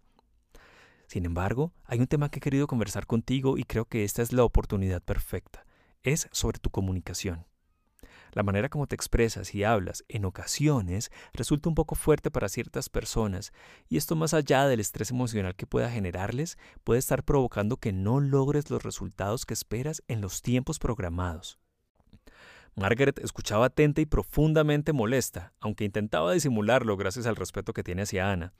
Sin 1.07 1.25
embargo, 1.25 1.73
hay 1.85 1.99
un 1.99 2.07
tema 2.07 2.29
que 2.29 2.39
he 2.39 2.41
querido 2.41 2.67
conversar 2.67 3.07
contigo 3.07 3.57
y 3.57 3.63
creo 3.63 3.85
que 3.85 4.03
esta 4.03 4.21
es 4.21 4.33
la 4.33 4.43
oportunidad 4.43 5.01
perfecta. 5.01 5.65
Es 6.03 6.27
sobre 6.31 6.59
tu 6.59 6.69
comunicación. 6.69 7.45
La 8.37 8.43
manera 8.43 8.69
como 8.69 8.85
te 8.85 8.93
expresas 8.93 9.55
y 9.55 9.63
hablas 9.63 10.05
en 10.09 10.23
ocasiones 10.23 11.09
resulta 11.33 11.69
un 11.69 11.73
poco 11.73 11.95
fuerte 11.95 12.29
para 12.29 12.49
ciertas 12.49 12.87
personas 12.87 13.51
y 13.89 13.97
esto 13.97 14.15
más 14.15 14.35
allá 14.35 14.67
del 14.67 14.79
estrés 14.79 15.09
emocional 15.09 15.55
que 15.55 15.65
pueda 15.65 15.89
generarles 15.89 16.59
puede 16.83 16.99
estar 16.99 17.23
provocando 17.23 17.77
que 17.77 17.93
no 17.93 18.19
logres 18.19 18.69
los 18.69 18.83
resultados 18.83 19.47
que 19.47 19.55
esperas 19.55 20.03
en 20.07 20.21
los 20.21 20.43
tiempos 20.43 20.77
programados. 20.77 21.57
Margaret 22.75 23.17
escuchaba 23.23 23.65
atenta 23.65 24.01
y 24.01 24.05
profundamente 24.05 24.93
molesta, 24.93 25.53
aunque 25.59 25.83
intentaba 25.83 26.31
disimularlo 26.31 26.95
gracias 26.95 27.25
al 27.25 27.37
respeto 27.37 27.73
que 27.73 27.81
tiene 27.81 28.03
hacia 28.03 28.31
Ana. 28.31 28.53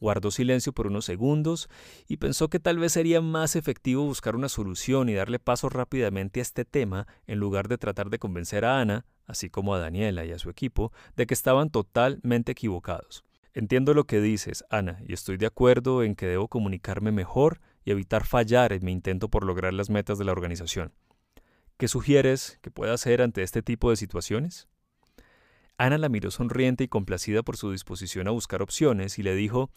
Guardó 0.00 0.30
silencio 0.30 0.72
por 0.72 0.86
unos 0.86 1.04
segundos 1.04 1.68
y 2.06 2.16
pensó 2.16 2.48
que 2.48 2.60
tal 2.60 2.78
vez 2.78 2.92
sería 2.94 3.20
más 3.20 3.56
efectivo 3.56 4.06
buscar 4.06 4.36
una 4.36 4.48
solución 4.48 5.10
y 5.10 5.14
darle 5.14 5.38
paso 5.38 5.68
rápidamente 5.68 6.40
a 6.40 6.44
este 6.44 6.64
tema 6.64 7.06
en 7.26 7.38
lugar 7.40 7.68
de 7.68 7.76
tratar 7.76 8.08
de 8.08 8.18
convencer 8.18 8.64
a 8.64 8.80
Ana, 8.80 9.04
así 9.28 9.50
como 9.50 9.74
a 9.74 9.78
Daniela 9.78 10.24
y 10.24 10.32
a 10.32 10.38
su 10.38 10.50
equipo, 10.50 10.92
de 11.14 11.26
que 11.26 11.34
estaban 11.34 11.70
totalmente 11.70 12.52
equivocados. 12.52 13.24
Entiendo 13.54 13.94
lo 13.94 14.04
que 14.04 14.20
dices, 14.20 14.64
Ana, 14.70 15.00
y 15.06 15.12
estoy 15.12 15.36
de 15.36 15.46
acuerdo 15.46 16.02
en 16.02 16.16
que 16.16 16.26
debo 16.26 16.48
comunicarme 16.48 17.12
mejor 17.12 17.60
y 17.84 17.90
evitar 17.90 18.24
fallar 18.26 18.72
en 18.72 18.84
mi 18.84 18.92
intento 18.92 19.28
por 19.28 19.44
lograr 19.44 19.74
las 19.74 19.90
metas 19.90 20.18
de 20.18 20.24
la 20.24 20.32
organización. 20.32 20.92
¿Qué 21.76 21.88
sugieres 21.88 22.58
que 22.60 22.70
pueda 22.70 22.94
hacer 22.94 23.22
ante 23.22 23.42
este 23.42 23.62
tipo 23.62 23.90
de 23.90 23.96
situaciones? 23.96 24.68
Ana 25.76 25.96
la 25.96 26.08
miró 26.08 26.32
sonriente 26.32 26.82
y 26.82 26.88
complacida 26.88 27.44
por 27.44 27.56
su 27.56 27.70
disposición 27.70 28.26
a 28.26 28.32
buscar 28.32 28.62
opciones 28.62 29.18
y 29.18 29.22
le 29.22 29.36
dijo, 29.36 29.70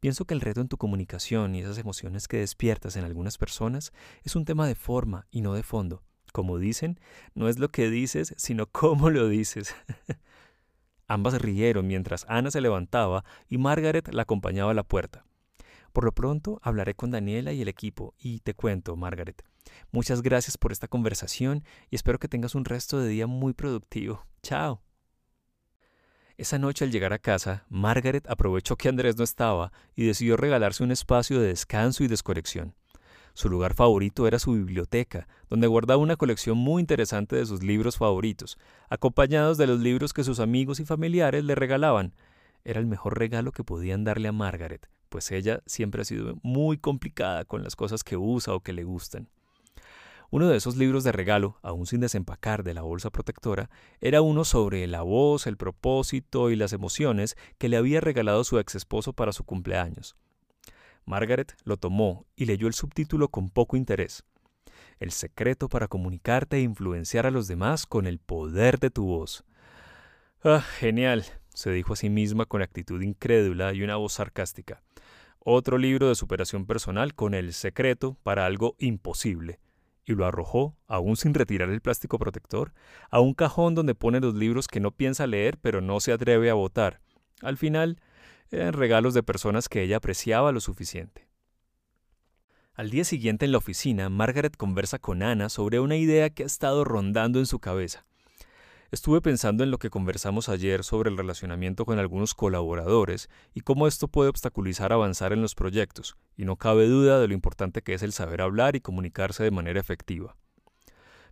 pienso 0.00 0.24
que 0.24 0.34
el 0.34 0.40
reto 0.40 0.60
en 0.60 0.68
tu 0.68 0.76
comunicación 0.78 1.54
y 1.54 1.60
esas 1.60 1.78
emociones 1.78 2.26
que 2.26 2.38
despiertas 2.38 2.96
en 2.96 3.04
algunas 3.04 3.38
personas 3.38 3.92
es 4.24 4.34
un 4.34 4.44
tema 4.44 4.66
de 4.66 4.74
forma 4.74 5.26
y 5.30 5.42
no 5.42 5.54
de 5.54 5.62
fondo. 5.62 6.02
Como 6.34 6.58
dicen, 6.58 6.98
no 7.36 7.48
es 7.48 7.60
lo 7.60 7.68
que 7.68 7.88
dices, 7.88 8.34
sino 8.36 8.66
cómo 8.66 9.08
lo 9.08 9.28
dices. 9.28 9.72
Ambas 11.06 11.40
rieron 11.40 11.86
mientras 11.86 12.26
Ana 12.28 12.50
se 12.50 12.60
levantaba 12.60 13.24
y 13.48 13.56
Margaret 13.56 14.12
la 14.12 14.22
acompañaba 14.22 14.72
a 14.72 14.74
la 14.74 14.82
puerta. 14.82 15.24
Por 15.92 16.02
lo 16.02 16.10
pronto 16.10 16.58
hablaré 16.64 16.96
con 16.96 17.12
Daniela 17.12 17.52
y 17.52 17.62
el 17.62 17.68
equipo 17.68 18.14
y 18.18 18.40
te 18.40 18.52
cuento, 18.52 18.96
Margaret. 18.96 19.44
Muchas 19.92 20.22
gracias 20.22 20.58
por 20.58 20.72
esta 20.72 20.88
conversación 20.88 21.62
y 21.88 21.94
espero 21.94 22.18
que 22.18 22.26
tengas 22.26 22.56
un 22.56 22.64
resto 22.64 22.98
de 22.98 23.10
día 23.10 23.28
muy 23.28 23.52
productivo. 23.52 24.26
Chao. 24.42 24.82
Esa 26.36 26.58
noche 26.58 26.84
al 26.84 26.90
llegar 26.90 27.12
a 27.12 27.20
casa, 27.20 27.64
Margaret 27.68 28.28
aprovechó 28.28 28.74
que 28.74 28.88
Andrés 28.88 29.16
no 29.16 29.22
estaba 29.22 29.70
y 29.94 30.04
decidió 30.04 30.36
regalarse 30.36 30.82
un 30.82 30.90
espacio 30.90 31.38
de 31.38 31.46
descanso 31.46 32.02
y 32.02 32.08
desconexión. 32.08 32.74
Su 33.34 33.48
lugar 33.48 33.74
favorito 33.74 34.28
era 34.28 34.38
su 34.38 34.52
biblioteca, 34.52 35.26
donde 35.50 35.66
guardaba 35.66 36.00
una 36.00 36.14
colección 36.14 36.56
muy 36.56 36.80
interesante 36.80 37.34
de 37.34 37.44
sus 37.44 37.64
libros 37.64 37.98
favoritos, 37.98 38.58
acompañados 38.88 39.58
de 39.58 39.66
los 39.66 39.80
libros 39.80 40.12
que 40.12 40.22
sus 40.22 40.38
amigos 40.38 40.78
y 40.78 40.84
familiares 40.84 41.42
le 41.42 41.56
regalaban. 41.56 42.14
Era 42.64 42.78
el 42.78 42.86
mejor 42.86 43.18
regalo 43.18 43.50
que 43.50 43.64
podían 43.64 44.04
darle 44.04 44.28
a 44.28 44.32
Margaret, 44.32 44.88
pues 45.08 45.32
ella 45.32 45.62
siempre 45.66 46.02
ha 46.02 46.04
sido 46.04 46.38
muy 46.42 46.78
complicada 46.78 47.44
con 47.44 47.64
las 47.64 47.74
cosas 47.74 48.04
que 48.04 48.16
usa 48.16 48.54
o 48.54 48.60
que 48.60 48.72
le 48.72 48.84
gustan. 48.84 49.28
Uno 50.30 50.48
de 50.48 50.56
esos 50.56 50.76
libros 50.76 51.02
de 51.02 51.10
regalo, 51.10 51.58
aún 51.62 51.86
sin 51.86 52.00
desempacar 52.00 52.62
de 52.62 52.74
la 52.74 52.82
bolsa 52.82 53.10
protectora, 53.10 53.68
era 54.00 54.22
uno 54.22 54.44
sobre 54.44 54.86
la 54.86 55.02
voz, 55.02 55.48
el 55.48 55.56
propósito 55.56 56.50
y 56.50 56.56
las 56.56 56.72
emociones 56.72 57.36
que 57.58 57.68
le 57.68 57.76
había 57.76 58.00
regalado 58.00 58.44
su 58.44 58.60
ex 58.60 58.76
esposo 58.76 59.12
para 59.12 59.32
su 59.32 59.42
cumpleaños. 59.42 60.16
Margaret 61.06 61.54
lo 61.64 61.76
tomó 61.76 62.26
y 62.36 62.46
leyó 62.46 62.66
el 62.66 62.74
subtítulo 62.74 63.28
con 63.28 63.50
poco 63.50 63.76
interés. 63.76 64.24
El 64.98 65.10
secreto 65.10 65.68
para 65.68 65.88
comunicarte 65.88 66.56
e 66.56 66.60
influenciar 66.60 67.26
a 67.26 67.30
los 67.30 67.48
demás 67.48 67.86
con 67.86 68.06
el 68.06 68.18
poder 68.18 68.78
de 68.78 68.90
tu 68.90 69.04
voz. 69.06 69.44
Ah, 70.42 70.60
genial, 70.60 71.24
se 71.52 71.70
dijo 71.70 71.92
a 71.94 71.96
sí 71.96 72.10
misma 72.10 72.46
con 72.46 72.62
actitud 72.62 73.00
incrédula 73.02 73.72
y 73.72 73.82
una 73.82 73.96
voz 73.96 74.14
sarcástica. 74.14 74.82
Otro 75.38 75.78
libro 75.78 76.08
de 76.08 76.14
superación 76.14 76.66
personal 76.66 77.14
con 77.14 77.34
el 77.34 77.52
secreto 77.52 78.16
para 78.22 78.46
algo 78.46 78.76
imposible 78.78 79.60
y 80.06 80.14
lo 80.14 80.26
arrojó, 80.26 80.76
aún 80.86 81.16
sin 81.16 81.34
retirar 81.34 81.70
el 81.70 81.80
plástico 81.80 82.18
protector, 82.18 82.72
a 83.10 83.20
un 83.20 83.34
cajón 83.34 83.74
donde 83.74 83.94
pone 83.94 84.20
los 84.20 84.34
libros 84.34 84.68
que 84.68 84.80
no 84.80 84.90
piensa 84.90 85.26
leer 85.26 85.58
pero 85.58 85.80
no 85.80 86.00
se 86.00 86.12
atreve 86.12 86.50
a 86.50 86.54
votar. 86.54 87.00
Al 87.42 87.56
final, 87.56 88.00
eran 88.54 88.72
regalos 88.72 89.14
de 89.14 89.22
personas 89.22 89.68
que 89.68 89.82
ella 89.82 89.98
apreciaba 89.98 90.52
lo 90.52 90.60
suficiente. 90.60 91.28
Al 92.74 92.90
día 92.90 93.04
siguiente 93.04 93.44
en 93.44 93.52
la 93.52 93.58
oficina, 93.58 94.08
Margaret 94.08 94.56
conversa 94.56 94.98
con 94.98 95.22
Ana 95.22 95.48
sobre 95.48 95.78
una 95.78 95.96
idea 95.96 96.30
que 96.30 96.42
ha 96.42 96.46
estado 96.46 96.84
rondando 96.84 97.38
en 97.38 97.46
su 97.46 97.60
cabeza. 97.60 98.04
Estuve 98.90 99.20
pensando 99.20 99.64
en 99.64 99.70
lo 99.70 99.78
que 99.78 99.90
conversamos 99.90 100.48
ayer 100.48 100.84
sobre 100.84 101.10
el 101.10 101.16
relacionamiento 101.16 101.84
con 101.84 101.98
algunos 101.98 102.34
colaboradores 102.34 103.28
y 103.52 103.60
cómo 103.60 103.86
esto 103.86 104.08
puede 104.08 104.30
obstaculizar 104.30 104.92
avanzar 104.92 105.32
en 105.32 105.40
los 105.40 105.54
proyectos, 105.54 106.16
y 106.36 106.44
no 106.44 106.56
cabe 106.56 106.86
duda 106.86 107.20
de 107.20 107.28
lo 107.28 107.34
importante 107.34 107.82
que 107.82 107.94
es 107.94 108.02
el 108.02 108.12
saber 108.12 108.40
hablar 108.42 108.76
y 108.76 108.80
comunicarse 108.80 109.44
de 109.44 109.50
manera 109.50 109.80
efectiva. 109.80 110.36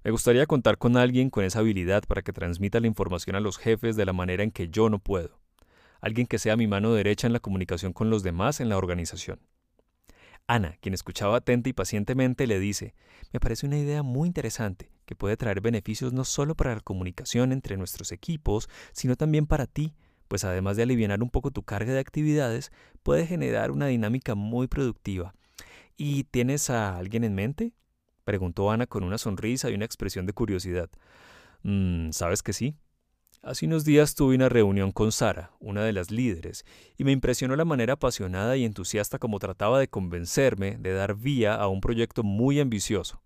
Me 0.05 0.11
gustaría 0.11 0.47
contar 0.47 0.79
con 0.79 0.97
alguien 0.97 1.31
con 1.31 1.45
esa 1.45 1.61
habilidad 1.61 2.05
para 2.07 2.23
que 2.23 2.33
transmita 2.33 2.81
la 2.81 2.89
información 2.89 3.37
a 3.37 3.41
los 3.41 3.59
jefes 3.59 3.95
de 3.97 4.07
la 4.07 4.13
manera 4.13 4.43
en 4.43 4.51
que 4.51 4.69
yo 4.69 4.91
no 4.91 5.01
puedo. 5.01 5.42
Alguien 6.03 6.27
que 6.27 6.39
sea 6.39 6.57
mi 6.57 6.67
mano 6.67 6.93
derecha 6.93 7.29
en 7.29 7.33
la 7.33 7.41
comunicación 7.41 7.93
con 7.93 8.11
los 8.11 8.25
demás 8.25 8.61
en 8.61 8.69
la 8.69 8.77
organización. 8.77 9.39
Ana, 10.49 10.77
quien 10.81 10.95
escuchaba 10.95 11.37
atenta 11.37 11.69
y 11.69 11.73
pacientemente, 11.73 12.49
le 12.49 12.59
dice, 12.59 12.95
me 13.33 13.39
parece 13.39 13.67
una 13.67 13.79
idea 13.79 14.03
muy 14.03 14.27
interesante 14.27 14.91
que 15.07 15.15
puede 15.15 15.37
traer 15.37 15.61
beneficios 15.61 16.13
no 16.13 16.25
solo 16.25 16.57
para 16.57 16.75
la 16.75 16.81
comunicación 16.81 17.53
entre 17.53 17.77
nuestros 17.77 18.11
equipos, 18.11 18.69
sino 18.93 19.15
también 19.15 19.47
para 19.47 19.67
ti, 19.67 19.95
pues 20.27 20.45
además 20.45 20.77
de 20.77 20.83
aliviar 20.83 21.23
un 21.23 21.31
poco 21.31 21.53
tu 21.53 21.63
carga 21.63 21.93
de 21.93 22.01
actividades, 22.01 22.73
puede 23.05 23.25
generar 23.25 23.71
una 23.71 23.87
dinámica 23.87 24.35
muy 24.35 24.67
productiva. 24.67 25.35
¿Y 25.97 26.25
tienes 26.25 26.69
a 26.69 26.97
alguien 26.97 27.23
en 27.23 27.37
mente? 27.37 27.75
preguntó 28.25 28.73
Ana 28.73 28.89
con 28.89 29.05
una 29.05 29.19
sonrisa 29.19 29.71
y 29.71 29.75
una 29.75 29.85
expresión 29.85 30.27
de 30.27 30.33
curiosidad. 30.33 30.91
Mm, 31.63 32.11
¿Sabes 32.11 32.43
que 32.43 32.53
sí? 32.53 32.75
Hace 33.45 33.67
unos 33.67 33.85
días 33.85 34.15
tuve 34.15 34.37
una 34.37 34.49
reunión 34.49 34.93
con 34.93 35.11
Sara, 35.11 35.51
una 35.59 35.83
de 35.83 35.93
las 35.93 36.13
líderes, 36.13 36.65
y 36.97 37.03
me 37.03 37.11
impresionó 37.11 37.57
la 37.57 37.65
manera 37.65 37.95
apasionada 37.95 38.57
y 38.57 38.65
entusiasta 38.65 39.19
como 39.19 39.41
trataba 39.41 39.81
de 39.81 39.89
convencerme 39.89 40.77
de 40.79 40.93
dar 40.93 41.17
vía 41.17 41.57
a 41.57 41.67
un 41.67 41.81
proyecto 41.81 42.23
muy 42.23 42.61
ambicioso. 42.61 43.21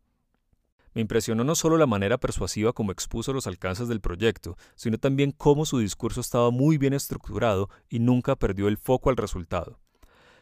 Me 0.95 1.03
impresionó 1.03 1.45
no 1.45 1.55
solo 1.55 1.77
la 1.77 1.85
manera 1.85 2.17
persuasiva 2.17 2.73
como 2.73 2.93
expuso 2.93 3.35
los 3.35 3.47
alcances 3.47 3.89
del 3.89 4.01
proyecto, 4.01 4.57
sino 4.75 4.97
también 4.97 5.33
cómo 5.33 5.67
su 5.67 5.81
discurso 5.81 6.23
estaba 6.23 6.51
muy 6.51 6.79
bien 6.79 6.95
estructurado 6.95 7.69
y 7.91 7.99
nunca 7.99 8.37
perdió 8.37 8.69
el 8.69 8.79
foco 8.79 9.11
al 9.11 9.19
resultado. 9.19 9.81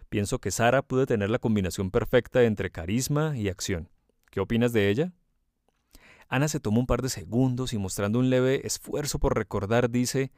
Pienso 0.09 0.38
que 0.38 0.52
Sara 0.52 0.83
puede 0.83 1.07
tener 1.07 1.31
la 1.31 1.40
combinación 1.40 1.90
perfecta 1.90 2.45
entre 2.45 2.71
carisma 2.71 3.37
y 3.37 3.49
acción. 3.49 3.88
¿Qué 4.31 4.38
opinas 4.38 4.73
de 4.73 4.88
ella? 4.88 5.12
Ana 6.28 6.49
se 6.49 6.61
toma 6.61 6.78
un 6.78 6.87
par 6.87 7.02
de 7.02 7.09
segundos 7.09 7.73
y 7.73 7.78
mostrando 7.78 8.19
un 8.19 8.31
leve 8.31 8.66
esfuerzo 8.66 9.19
por 9.19 9.37
recordar 9.37 9.90
dice, 9.90 10.33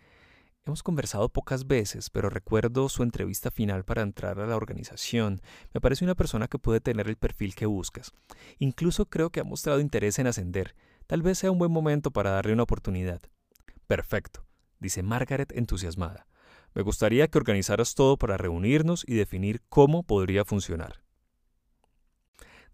Hemos 0.67 0.83
conversado 0.83 1.29
pocas 1.29 1.69
veces, 1.69 2.11
pero 2.11 2.29
recuerdo 2.29 2.89
su 2.89 3.05
entrevista 3.05 3.53
final 3.53 3.85
para 3.85 4.03
entrar 4.03 4.41
a 4.41 4.49
la 4.49 4.57
organización. 4.57 5.41
Me 5.73 5.81
parece 5.81 6.05
una 6.05 6.17
persona 6.17 6.49
que 6.49 6.59
puede 6.59 6.81
tener 6.81 7.07
el 7.07 7.15
perfil 7.15 7.55
que 7.55 7.67
buscas. 7.67 8.13
Incluso 8.59 9.07
creo 9.07 9.31
que 9.31 9.39
ha 9.39 9.45
mostrado 9.45 9.79
interés 9.79 10.19
en 10.19 10.27
ascender. 10.27 10.75
Tal 11.07 11.23
vez 11.23 11.39
sea 11.39 11.53
un 11.53 11.59
buen 11.59 11.71
momento 11.71 12.11
para 12.11 12.31
darle 12.31 12.53
una 12.53 12.65
oportunidad. 12.65 13.21
Perfecto, 13.87 14.45
dice 14.81 15.05
Margaret 15.05 15.53
entusiasmada. 15.57 16.27
Me 16.75 16.83
gustaría 16.83 17.29
que 17.29 17.39
organizaras 17.39 17.95
todo 17.95 18.17
para 18.17 18.37
reunirnos 18.37 19.05
y 19.07 19.15
definir 19.15 19.63
cómo 19.69 20.03
podría 20.03 20.45
funcionar. 20.45 21.06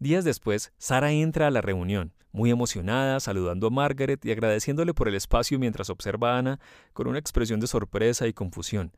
Días 0.03 0.25
después, 0.25 0.73
Sara 0.79 1.13
entra 1.13 1.47
a 1.47 1.51
la 1.53 1.61
reunión, 1.61 2.13
muy 2.33 2.51
emocionada, 2.51 3.21
saludando 3.21 3.69
a 3.69 3.71
Margaret 3.71 4.25
y 4.25 4.33
agradeciéndole 4.33 4.95
por 4.95 5.07
el 5.07 5.15
espacio 5.15 5.61
mientras 5.61 5.91
observa 5.91 6.35
a 6.35 6.39
Ana 6.39 6.59
con 6.93 7.07
una 7.07 7.21
expresión 7.21 7.61
de 7.61 7.69
sorpresa 7.69 8.27
y 8.27 8.33
confusión. 8.33 8.97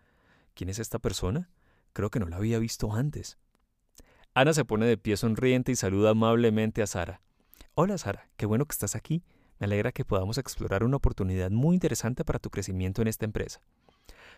¿Quién 0.54 0.70
es 0.70 0.78
esta 0.78 0.98
persona? 0.98 1.50
Creo 1.92 2.08
que 2.08 2.20
no 2.20 2.26
la 2.26 2.36
había 2.36 2.58
visto 2.58 2.94
antes. 2.94 3.36
Ana 4.32 4.54
se 4.54 4.64
pone 4.64 4.86
de 4.86 4.96
pie 4.96 5.18
sonriente 5.18 5.72
y 5.72 5.76
saluda 5.76 6.08
amablemente 6.08 6.80
a 6.80 6.86
Sara. 6.86 7.20
Hola 7.74 7.98
Sara, 7.98 8.30
qué 8.38 8.46
bueno 8.46 8.64
que 8.64 8.72
estás 8.72 8.96
aquí. 8.96 9.22
Me 9.58 9.66
alegra 9.66 9.92
que 9.92 10.06
podamos 10.06 10.38
explorar 10.38 10.84
una 10.84 10.96
oportunidad 10.96 11.50
muy 11.50 11.74
interesante 11.74 12.24
para 12.24 12.38
tu 12.38 12.48
crecimiento 12.48 13.02
en 13.02 13.08
esta 13.08 13.26
empresa. 13.26 13.60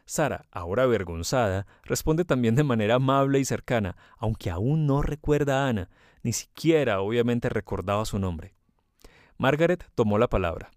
Sara, 0.06 0.46
ahora 0.52 0.84
avergonzada, 0.84 1.66
responde 1.82 2.24
también 2.24 2.54
de 2.54 2.62
manera 2.62 2.94
amable 2.94 3.40
y 3.40 3.44
cercana, 3.44 3.96
aunque 4.18 4.50
aún 4.50 4.86
no 4.86 5.02
recuerda 5.02 5.64
a 5.64 5.68
Ana, 5.68 5.90
ni 6.22 6.32
siquiera 6.32 7.00
obviamente 7.00 7.48
recordaba 7.48 8.04
su 8.04 8.18
nombre. 8.20 8.54
Margaret 9.36 9.84
tomó 9.96 10.16
la 10.18 10.28
palabra. 10.28 10.70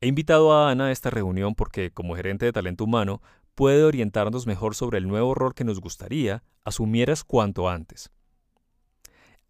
He 0.00 0.08
invitado 0.08 0.52
a 0.52 0.70
Ana 0.70 0.86
a 0.86 0.92
esta 0.92 1.08
reunión 1.08 1.54
porque, 1.54 1.92
como 1.92 2.16
gerente 2.16 2.44
de 2.44 2.52
talento 2.52 2.84
humano, 2.84 3.22
puede 3.54 3.84
orientarnos 3.84 4.46
mejor 4.46 4.74
sobre 4.74 4.98
el 4.98 5.08
nuevo 5.08 5.34
rol 5.34 5.54
que 5.54 5.64
nos 5.64 5.80
gustaría 5.80 6.42
asumieras 6.64 7.22
cuanto 7.22 7.68
antes. 7.68 8.10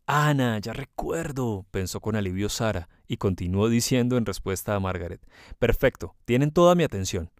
Ana, 0.06 0.58
ya 0.60 0.72
recuerdo, 0.72 1.66
pensó 1.70 2.00
con 2.00 2.14
alivio 2.14 2.48
Sara, 2.48 2.88
y 3.08 3.16
continuó 3.16 3.68
diciendo 3.68 4.16
en 4.18 4.26
respuesta 4.26 4.74
a 4.74 4.80
Margaret, 4.80 5.20
Perfecto, 5.58 6.14
tienen 6.26 6.52
toda 6.52 6.74
mi 6.74 6.84
atención. 6.84 7.30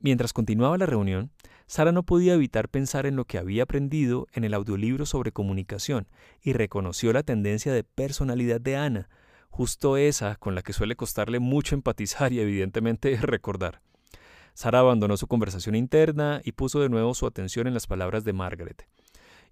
Mientras 0.00 0.32
continuaba 0.32 0.78
la 0.78 0.86
reunión, 0.86 1.32
Sara 1.66 1.92
no 1.92 2.04
podía 2.04 2.34
evitar 2.34 2.68
pensar 2.68 3.04
en 3.04 3.16
lo 3.16 3.24
que 3.24 3.36
había 3.36 3.64
aprendido 3.64 4.26
en 4.32 4.44
el 4.44 4.54
audiolibro 4.54 5.06
sobre 5.06 5.32
comunicación 5.32 6.08
y 6.40 6.52
reconoció 6.52 7.12
la 7.12 7.24
tendencia 7.24 7.72
de 7.72 7.84
personalidad 7.84 8.60
de 8.60 8.76
Ana, 8.76 9.08
justo 9.50 9.96
esa 9.96 10.36
con 10.36 10.54
la 10.54 10.62
que 10.62 10.72
suele 10.72 10.96
costarle 10.96 11.40
mucho 11.40 11.74
empatizar 11.74 12.32
y 12.32 12.40
evidentemente 12.40 13.16
recordar. 13.20 13.82
Sara 14.54 14.80
abandonó 14.80 15.16
su 15.16 15.26
conversación 15.26 15.74
interna 15.74 16.40
y 16.44 16.52
puso 16.52 16.80
de 16.80 16.88
nuevo 16.88 17.14
su 17.14 17.26
atención 17.26 17.66
en 17.66 17.74
las 17.74 17.86
palabras 17.86 18.24
de 18.24 18.32
Margaret. 18.32 18.88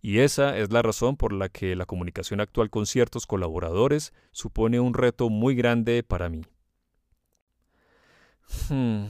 Y 0.01 0.19
esa 0.19 0.57
es 0.57 0.73
la 0.73 0.83
razón 0.83 1.17
por 1.17 1.33
la 1.33 1.49
que 1.49 1.75
la 1.75 1.87
comunicación 1.87 2.41
actual 2.41 2.71
con 2.71 2.87
ciertos 2.87 3.27
colaboradores 3.27 4.13
supone 4.31 4.79
un 4.79 4.95
reto 4.95 5.29
muy 5.29 5.55
grande 5.55 6.03
para 6.03 6.29
mí. 6.29 6.43
Hmm, 8.69 9.07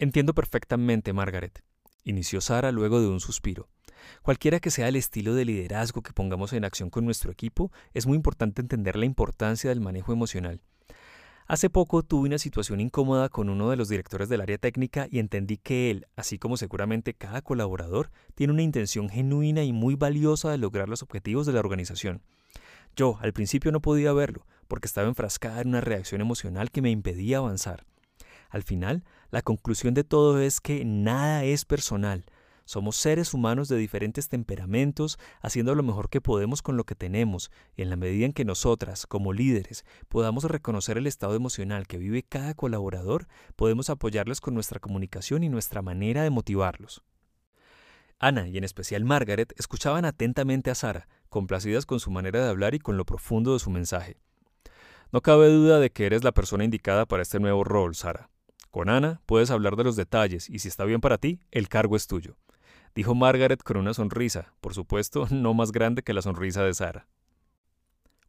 entiendo 0.00 0.34
perfectamente, 0.34 1.12
Margaret, 1.12 1.62
inició 2.04 2.40
Sara 2.40 2.72
luego 2.72 3.00
de 3.00 3.08
un 3.08 3.20
suspiro. 3.20 3.68
Cualquiera 4.22 4.58
que 4.58 4.70
sea 4.70 4.88
el 4.88 4.96
estilo 4.96 5.34
de 5.34 5.44
liderazgo 5.44 6.02
que 6.02 6.14
pongamos 6.14 6.54
en 6.54 6.64
acción 6.64 6.88
con 6.90 7.04
nuestro 7.04 7.30
equipo, 7.30 7.70
es 7.92 8.06
muy 8.06 8.16
importante 8.16 8.62
entender 8.62 8.96
la 8.96 9.04
importancia 9.04 9.68
del 9.68 9.80
manejo 9.80 10.12
emocional. 10.12 10.62
Hace 11.46 11.68
poco 11.68 12.02
tuve 12.02 12.28
una 12.28 12.38
situación 12.38 12.80
incómoda 12.80 13.28
con 13.28 13.50
uno 13.50 13.70
de 13.70 13.76
los 13.76 13.88
directores 13.88 14.28
del 14.28 14.40
área 14.40 14.56
técnica 14.56 15.06
y 15.10 15.18
entendí 15.18 15.58
que 15.58 15.90
él, 15.90 16.06
así 16.16 16.38
como 16.38 16.56
seguramente 16.56 17.12
cada 17.12 17.42
colaborador, 17.42 18.10
tiene 18.34 18.52
una 18.52 18.62
intención 18.62 19.10
genuina 19.10 19.64
y 19.64 19.72
muy 19.72 19.96
valiosa 19.96 20.50
de 20.50 20.58
lograr 20.58 20.88
los 20.88 21.02
objetivos 21.02 21.46
de 21.46 21.52
la 21.52 21.60
organización. 21.60 22.22
Yo, 22.96 23.18
al 23.20 23.32
principio 23.32 23.72
no 23.72 23.80
podía 23.80 24.12
verlo, 24.12 24.46
porque 24.68 24.86
estaba 24.86 25.08
enfrascada 25.08 25.60
en 25.60 25.68
una 25.68 25.80
reacción 25.80 26.20
emocional 26.20 26.70
que 26.70 26.82
me 26.82 26.90
impedía 26.90 27.38
avanzar. 27.38 27.84
Al 28.50 28.62
final, 28.62 29.04
la 29.30 29.42
conclusión 29.42 29.94
de 29.94 30.04
todo 30.04 30.40
es 30.40 30.60
que 30.60 30.84
nada 30.84 31.44
es 31.44 31.64
personal, 31.64 32.26
somos 32.70 32.94
seres 32.94 33.34
humanos 33.34 33.66
de 33.66 33.76
diferentes 33.76 34.28
temperamentos, 34.28 35.18
haciendo 35.40 35.74
lo 35.74 35.82
mejor 35.82 36.08
que 36.08 36.20
podemos 36.20 36.62
con 36.62 36.76
lo 36.76 36.84
que 36.84 36.94
tenemos, 36.94 37.50
y 37.74 37.82
en 37.82 37.90
la 37.90 37.96
medida 37.96 38.26
en 38.26 38.32
que 38.32 38.44
nosotras, 38.44 39.08
como 39.08 39.32
líderes, 39.32 39.84
podamos 40.08 40.44
reconocer 40.44 40.96
el 40.96 41.08
estado 41.08 41.34
emocional 41.34 41.88
que 41.88 41.98
vive 41.98 42.22
cada 42.22 42.54
colaborador, 42.54 43.26
podemos 43.56 43.90
apoyarles 43.90 44.40
con 44.40 44.54
nuestra 44.54 44.78
comunicación 44.78 45.42
y 45.42 45.48
nuestra 45.48 45.82
manera 45.82 46.22
de 46.22 46.30
motivarlos. 46.30 47.02
Ana 48.20 48.46
y 48.46 48.56
en 48.56 48.62
especial 48.62 49.04
Margaret 49.04 49.52
escuchaban 49.58 50.04
atentamente 50.04 50.70
a 50.70 50.76
Sara, 50.76 51.08
complacidas 51.28 51.86
con 51.86 51.98
su 51.98 52.12
manera 52.12 52.40
de 52.40 52.50
hablar 52.50 52.76
y 52.76 52.78
con 52.78 52.96
lo 52.96 53.04
profundo 53.04 53.52
de 53.52 53.58
su 53.58 53.70
mensaje. 53.70 54.20
No 55.10 55.22
cabe 55.22 55.48
duda 55.48 55.80
de 55.80 55.90
que 55.90 56.06
eres 56.06 56.22
la 56.22 56.30
persona 56.30 56.62
indicada 56.62 57.04
para 57.04 57.22
este 57.22 57.40
nuevo 57.40 57.64
rol, 57.64 57.96
Sara. 57.96 58.30
Con 58.70 58.88
Ana 58.88 59.20
puedes 59.26 59.50
hablar 59.50 59.76
de 59.76 59.84
los 59.84 59.96
detalles 59.96 60.48
y 60.48 60.60
si 60.60 60.68
está 60.68 60.84
bien 60.84 61.00
para 61.00 61.18
ti, 61.18 61.40
el 61.50 61.68
cargo 61.68 61.96
es 61.96 62.06
tuyo 62.06 62.36
dijo 62.94 63.14
Margaret 63.14 63.62
con 63.62 63.76
una 63.76 63.94
sonrisa, 63.94 64.52
por 64.60 64.74
supuesto 64.74 65.26
no 65.30 65.54
más 65.54 65.72
grande 65.72 66.02
que 66.02 66.12
la 66.12 66.22
sonrisa 66.22 66.62
de 66.64 66.74
Sara. 66.74 67.08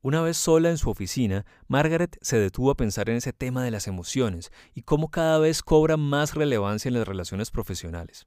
Una 0.03 0.21
vez 0.21 0.35
sola 0.37 0.71
en 0.71 0.79
su 0.79 0.89
oficina, 0.89 1.45
Margaret 1.67 2.17
se 2.21 2.39
detuvo 2.39 2.71
a 2.71 2.75
pensar 2.75 3.09
en 3.09 3.17
ese 3.17 3.33
tema 3.33 3.63
de 3.63 3.69
las 3.69 3.87
emociones 3.87 4.51
y 4.73 4.81
cómo 4.81 5.11
cada 5.11 5.37
vez 5.37 5.61
cobra 5.61 5.95
más 5.95 6.33
relevancia 6.33 6.89
en 6.89 6.95
las 6.95 7.07
relaciones 7.07 7.51
profesionales. 7.51 8.25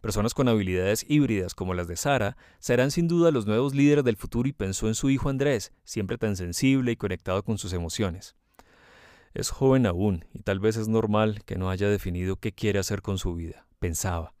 Personas 0.00 0.34
con 0.34 0.48
habilidades 0.48 1.04
híbridas 1.08 1.54
como 1.54 1.74
las 1.74 1.86
de 1.86 1.96
Sara 1.96 2.36
serán 2.58 2.90
sin 2.90 3.06
duda 3.06 3.30
los 3.30 3.46
nuevos 3.46 3.74
líderes 3.74 4.04
del 4.04 4.16
futuro 4.16 4.48
y 4.48 4.52
pensó 4.52 4.88
en 4.88 4.94
su 4.94 5.08
hijo 5.08 5.28
Andrés, 5.28 5.72
siempre 5.84 6.18
tan 6.18 6.34
sensible 6.34 6.90
y 6.92 6.96
conectado 6.96 7.44
con 7.44 7.58
sus 7.58 7.72
emociones. 7.72 8.34
Es 9.38 9.50
joven 9.50 9.86
aún 9.86 10.24
y 10.34 10.40
tal 10.40 10.58
vez 10.58 10.76
es 10.76 10.88
normal 10.88 11.44
que 11.44 11.54
no 11.54 11.70
haya 11.70 11.88
definido 11.88 12.34
qué 12.34 12.50
quiere 12.50 12.80
hacer 12.80 13.02
con 13.02 13.18
su 13.18 13.36
vida, 13.36 13.68
pensaba. 13.78 14.34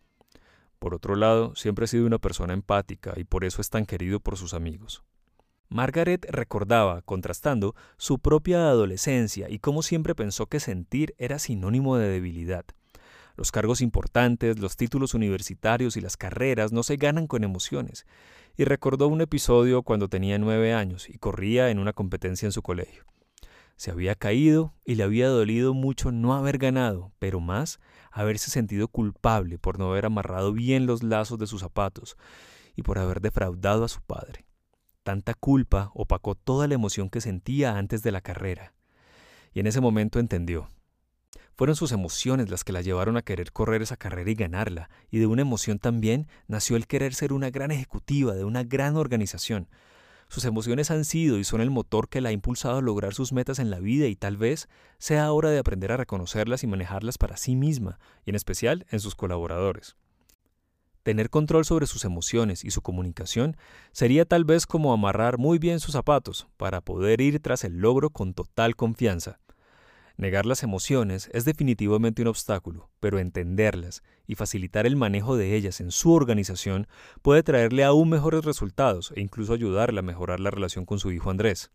Por 0.80 0.92
otro 0.92 1.14
lado, 1.14 1.54
siempre 1.54 1.84
ha 1.84 1.86
sido 1.86 2.04
una 2.04 2.18
persona 2.18 2.52
empática 2.52 3.12
y 3.14 3.22
por 3.22 3.44
eso 3.44 3.60
es 3.60 3.70
tan 3.70 3.86
querido 3.86 4.18
por 4.18 4.36
sus 4.36 4.54
amigos. 4.54 5.04
Margaret 5.68 6.26
recordaba, 6.28 7.02
contrastando, 7.02 7.76
su 7.96 8.18
propia 8.18 8.68
adolescencia 8.68 9.48
y 9.48 9.60
cómo 9.60 9.82
siempre 9.82 10.16
pensó 10.16 10.46
que 10.46 10.58
sentir 10.58 11.14
era 11.16 11.38
sinónimo 11.38 11.96
de 11.96 12.08
debilidad. 12.08 12.64
Los 13.36 13.52
cargos 13.52 13.82
importantes, 13.82 14.58
los 14.58 14.76
títulos 14.76 15.14
universitarios 15.14 15.96
y 15.96 16.00
las 16.00 16.16
carreras 16.16 16.72
no 16.72 16.82
se 16.82 16.96
ganan 16.96 17.28
con 17.28 17.44
emociones, 17.44 18.04
y 18.56 18.64
recordó 18.64 19.06
un 19.06 19.20
episodio 19.20 19.84
cuando 19.84 20.08
tenía 20.08 20.38
nueve 20.38 20.74
años 20.74 21.08
y 21.08 21.18
corría 21.18 21.70
en 21.70 21.78
una 21.78 21.92
competencia 21.92 22.46
en 22.46 22.52
su 22.52 22.62
colegio. 22.62 23.04
Se 23.78 23.92
había 23.92 24.16
caído 24.16 24.74
y 24.84 24.96
le 24.96 25.04
había 25.04 25.28
dolido 25.28 25.72
mucho 25.72 26.10
no 26.10 26.34
haber 26.34 26.58
ganado, 26.58 27.12
pero 27.20 27.38
más 27.38 27.78
haberse 28.10 28.50
sentido 28.50 28.88
culpable 28.88 29.56
por 29.56 29.78
no 29.78 29.92
haber 29.92 30.06
amarrado 30.06 30.52
bien 30.52 30.84
los 30.84 31.04
lazos 31.04 31.38
de 31.38 31.46
sus 31.46 31.60
zapatos 31.60 32.16
y 32.74 32.82
por 32.82 32.98
haber 32.98 33.20
defraudado 33.20 33.84
a 33.84 33.88
su 33.88 34.02
padre. 34.02 34.46
Tanta 35.04 35.32
culpa 35.32 35.92
opacó 35.94 36.34
toda 36.34 36.66
la 36.66 36.74
emoción 36.74 37.08
que 37.08 37.20
sentía 37.20 37.78
antes 37.78 38.02
de 38.02 38.10
la 38.10 38.20
carrera. 38.20 38.74
Y 39.54 39.60
en 39.60 39.68
ese 39.68 39.80
momento 39.80 40.18
entendió. 40.18 40.68
Fueron 41.54 41.76
sus 41.76 41.92
emociones 41.92 42.50
las 42.50 42.64
que 42.64 42.72
la 42.72 42.82
llevaron 42.82 43.16
a 43.16 43.22
querer 43.22 43.52
correr 43.52 43.82
esa 43.82 43.96
carrera 43.96 44.28
y 44.28 44.34
ganarla, 44.34 44.90
y 45.08 45.20
de 45.20 45.26
una 45.26 45.42
emoción 45.42 45.78
también 45.78 46.26
nació 46.48 46.74
el 46.74 46.88
querer 46.88 47.14
ser 47.14 47.32
una 47.32 47.50
gran 47.50 47.70
ejecutiva 47.70 48.34
de 48.34 48.42
una 48.42 48.64
gran 48.64 48.96
organización, 48.96 49.68
sus 50.28 50.44
emociones 50.44 50.90
han 50.90 51.04
sido 51.04 51.38
y 51.38 51.44
son 51.44 51.60
el 51.60 51.70
motor 51.70 52.08
que 52.08 52.20
la 52.20 52.28
ha 52.28 52.32
impulsado 52.32 52.78
a 52.78 52.82
lograr 52.82 53.14
sus 53.14 53.32
metas 53.32 53.58
en 53.58 53.70
la 53.70 53.80
vida 53.80 54.06
y 54.06 54.16
tal 54.16 54.36
vez 54.36 54.68
sea 54.98 55.32
hora 55.32 55.50
de 55.50 55.58
aprender 55.58 55.90
a 55.90 55.96
reconocerlas 55.96 56.62
y 56.62 56.66
manejarlas 56.66 57.16
para 57.16 57.36
sí 57.36 57.56
misma, 57.56 57.98
y 58.26 58.30
en 58.30 58.36
especial 58.36 58.86
en 58.90 59.00
sus 59.00 59.14
colaboradores. 59.14 59.96
Tener 61.02 61.30
control 61.30 61.64
sobre 61.64 61.86
sus 61.86 62.04
emociones 62.04 62.64
y 62.64 62.70
su 62.70 62.82
comunicación 62.82 63.56
sería 63.92 64.26
tal 64.26 64.44
vez 64.44 64.66
como 64.66 64.92
amarrar 64.92 65.38
muy 65.38 65.58
bien 65.58 65.80
sus 65.80 65.92
zapatos 65.92 66.48
para 66.58 66.82
poder 66.82 67.22
ir 67.22 67.40
tras 67.40 67.64
el 67.64 67.78
logro 67.78 68.10
con 68.10 68.34
total 68.34 68.76
confianza. 68.76 69.38
Negar 70.18 70.46
las 70.46 70.64
emociones 70.64 71.30
es 71.32 71.44
definitivamente 71.44 72.22
un 72.22 72.28
obstáculo, 72.28 72.90
pero 72.98 73.20
entenderlas 73.20 74.02
y 74.26 74.34
facilitar 74.34 74.84
el 74.84 74.96
manejo 74.96 75.36
de 75.36 75.54
ellas 75.54 75.80
en 75.80 75.92
su 75.92 76.12
organización 76.12 76.88
puede 77.22 77.44
traerle 77.44 77.84
aún 77.84 78.08
mejores 78.08 78.44
resultados 78.44 79.12
e 79.14 79.20
incluso 79.20 79.52
ayudarle 79.52 80.00
a 80.00 80.02
mejorar 80.02 80.40
la 80.40 80.50
relación 80.50 80.86
con 80.86 80.98
su 80.98 81.12
hijo 81.12 81.30
Andrés. 81.30 81.70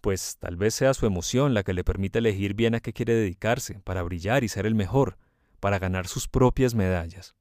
Pues 0.00 0.38
tal 0.38 0.56
vez 0.56 0.74
sea 0.74 0.94
su 0.94 1.04
emoción 1.04 1.52
la 1.52 1.62
que 1.62 1.74
le 1.74 1.84
permita 1.84 2.20
elegir 2.20 2.54
bien 2.54 2.74
a 2.74 2.80
qué 2.80 2.94
quiere 2.94 3.12
dedicarse, 3.12 3.80
para 3.80 4.02
brillar 4.02 4.44
y 4.44 4.48
ser 4.48 4.64
el 4.64 4.74
mejor, 4.74 5.18
para 5.60 5.78
ganar 5.78 6.06
sus 6.08 6.26
propias 6.26 6.74
medallas. 6.74 7.34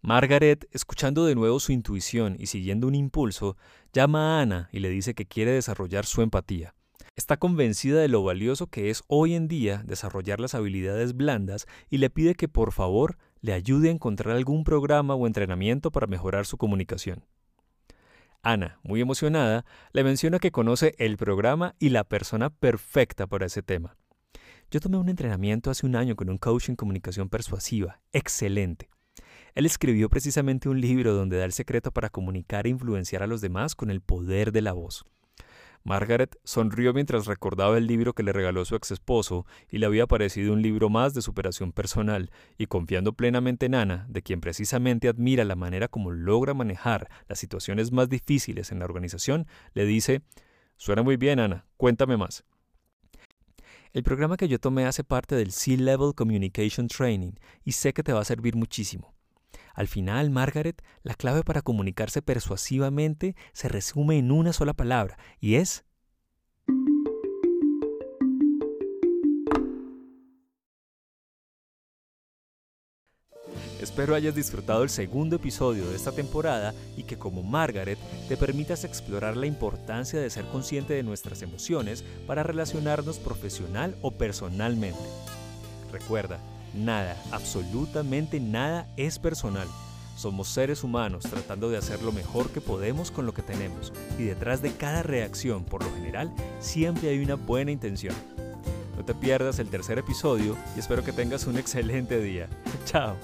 Margaret, 0.00 0.66
escuchando 0.72 1.24
de 1.24 1.36
nuevo 1.36 1.60
su 1.60 1.70
intuición 1.70 2.34
y 2.36 2.46
siguiendo 2.46 2.88
un 2.88 2.96
impulso, 2.96 3.56
llama 3.92 4.38
a 4.38 4.42
Ana 4.42 4.68
y 4.72 4.80
le 4.80 4.88
dice 4.88 5.14
que 5.14 5.26
quiere 5.26 5.52
desarrollar 5.52 6.04
su 6.04 6.20
empatía. 6.22 6.74
Está 7.14 7.36
convencida 7.36 8.00
de 8.00 8.08
lo 8.08 8.22
valioso 8.22 8.68
que 8.68 8.88
es 8.88 9.02
hoy 9.06 9.34
en 9.34 9.46
día 9.46 9.82
desarrollar 9.84 10.40
las 10.40 10.54
habilidades 10.54 11.14
blandas 11.14 11.66
y 11.90 11.98
le 11.98 12.08
pide 12.08 12.34
que 12.34 12.48
por 12.48 12.72
favor 12.72 13.18
le 13.42 13.52
ayude 13.52 13.88
a 13.88 13.92
encontrar 13.92 14.34
algún 14.34 14.64
programa 14.64 15.14
o 15.14 15.26
entrenamiento 15.26 15.90
para 15.90 16.06
mejorar 16.06 16.46
su 16.46 16.56
comunicación. 16.56 17.26
Ana, 18.42 18.80
muy 18.82 19.02
emocionada, 19.02 19.66
le 19.92 20.04
menciona 20.04 20.38
que 20.38 20.52
conoce 20.52 20.94
el 20.96 21.18
programa 21.18 21.74
y 21.78 21.90
la 21.90 22.04
persona 22.04 22.48
perfecta 22.48 23.26
para 23.26 23.44
ese 23.44 23.62
tema. 23.62 23.94
Yo 24.70 24.80
tomé 24.80 24.96
un 24.96 25.10
entrenamiento 25.10 25.70
hace 25.70 25.84
un 25.84 25.96
año 25.96 26.16
con 26.16 26.30
un 26.30 26.38
coach 26.38 26.70
en 26.70 26.76
comunicación 26.76 27.28
persuasiva, 27.28 28.00
excelente. 28.14 28.88
Él 29.54 29.66
escribió 29.66 30.08
precisamente 30.08 30.70
un 30.70 30.80
libro 30.80 31.12
donde 31.12 31.36
da 31.36 31.44
el 31.44 31.52
secreto 31.52 31.92
para 31.92 32.08
comunicar 32.08 32.66
e 32.66 32.70
influenciar 32.70 33.22
a 33.22 33.26
los 33.26 33.42
demás 33.42 33.74
con 33.74 33.90
el 33.90 34.00
poder 34.00 34.50
de 34.50 34.62
la 34.62 34.72
voz. 34.72 35.04
Margaret 35.84 36.38
sonrió 36.44 36.94
mientras 36.94 37.26
recordaba 37.26 37.76
el 37.76 37.86
libro 37.86 38.12
que 38.12 38.22
le 38.22 38.32
regaló 38.32 38.64
su 38.64 38.76
ex 38.76 38.92
esposo 38.92 39.46
y 39.68 39.78
le 39.78 39.86
había 39.86 40.06
parecido 40.06 40.52
un 40.52 40.62
libro 40.62 40.90
más 40.90 41.14
de 41.14 41.22
superación 41.22 41.72
personal, 41.72 42.30
y 42.56 42.66
confiando 42.66 43.14
plenamente 43.14 43.66
en 43.66 43.74
Ana, 43.74 44.06
de 44.08 44.22
quien 44.22 44.40
precisamente 44.40 45.08
admira 45.08 45.44
la 45.44 45.56
manera 45.56 45.88
como 45.88 46.10
logra 46.10 46.54
manejar 46.54 47.08
las 47.28 47.38
situaciones 47.38 47.92
más 47.92 48.08
difíciles 48.08 48.70
en 48.70 48.78
la 48.78 48.84
organización, 48.84 49.46
le 49.74 49.84
dice 49.84 50.22
Suena 50.76 51.02
muy 51.02 51.16
bien, 51.16 51.38
Ana, 51.38 51.66
cuéntame 51.76 52.16
más. 52.16 52.44
El 53.92 54.02
programa 54.02 54.36
que 54.36 54.48
yo 54.48 54.58
tomé 54.58 54.86
hace 54.86 55.04
parte 55.04 55.34
del 55.34 55.52
C-Level 55.52 56.14
Communication 56.14 56.88
Training 56.88 57.32
y 57.62 57.72
sé 57.72 57.92
que 57.92 58.02
te 58.02 58.12
va 58.12 58.20
a 58.20 58.24
servir 58.24 58.56
muchísimo. 58.56 59.11
Al 59.74 59.88
final, 59.88 60.30
Margaret, 60.30 60.82
la 61.02 61.14
clave 61.14 61.42
para 61.42 61.62
comunicarse 61.62 62.22
persuasivamente 62.22 63.36
se 63.52 63.68
resume 63.68 64.18
en 64.18 64.30
una 64.30 64.52
sola 64.52 64.74
palabra, 64.74 65.18
y 65.40 65.56
es 65.56 65.84
Espero 73.82 74.14
hayas 74.14 74.36
disfrutado 74.36 74.84
el 74.84 74.90
segundo 74.90 75.34
episodio 75.34 75.88
de 75.88 75.96
esta 75.96 76.12
temporada 76.12 76.72
y 76.96 77.02
que 77.02 77.18
como 77.18 77.42
Margaret 77.42 77.98
te 78.28 78.36
permitas 78.36 78.84
explorar 78.84 79.36
la 79.36 79.46
importancia 79.46 80.20
de 80.20 80.30
ser 80.30 80.44
consciente 80.46 80.94
de 80.94 81.02
nuestras 81.02 81.42
emociones 81.42 82.04
para 82.28 82.44
relacionarnos 82.44 83.18
profesional 83.18 83.96
o 84.00 84.12
personalmente. 84.12 85.02
Recuerda, 85.90 86.38
Nada, 86.74 87.16
absolutamente 87.30 88.40
nada 88.40 88.86
es 88.96 89.18
personal. 89.18 89.68
Somos 90.16 90.48
seres 90.48 90.84
humanos 90.84 91.24
tratando 91.24 91.68
de 91.68 91.78
hacer 91.78 92.02
lo 92.02 92.12
mejor 92.12 92.50
que 92.50 92.60
podemos 92.60 93.10
con 93.10 93.26
lo 93.26 93.34
que 93.34 93.42
tenemos 93.42 93.92
y 94.18 94.24
detrás 94.24 94.62
de 94.62 94.72
cada 94.72 95.02
reacción, 95.02 95.64
por 95.64 95.82
lo 95.82 95.92
general, 95.94 96.32
siempre 96.60 97.08
hay 97.08 97.22
una 97.22 97.34
buena 97.34 97.72
intención. 97.72 98.14
No 98.96 99.04
te 99.04 99.14
pierdas 99.14 99.58
el 99.58 99.68
tercer 99.68 99.98
episodio 99.98 100.56
y 100.76 100.80
espero 100.80 101.02
que 101.02 101.12
tengas 101.12 101.46
un 101.46 101.58
excelente 101.58 102.20
día. 102.20 102.48
Chao. 102.84 103.16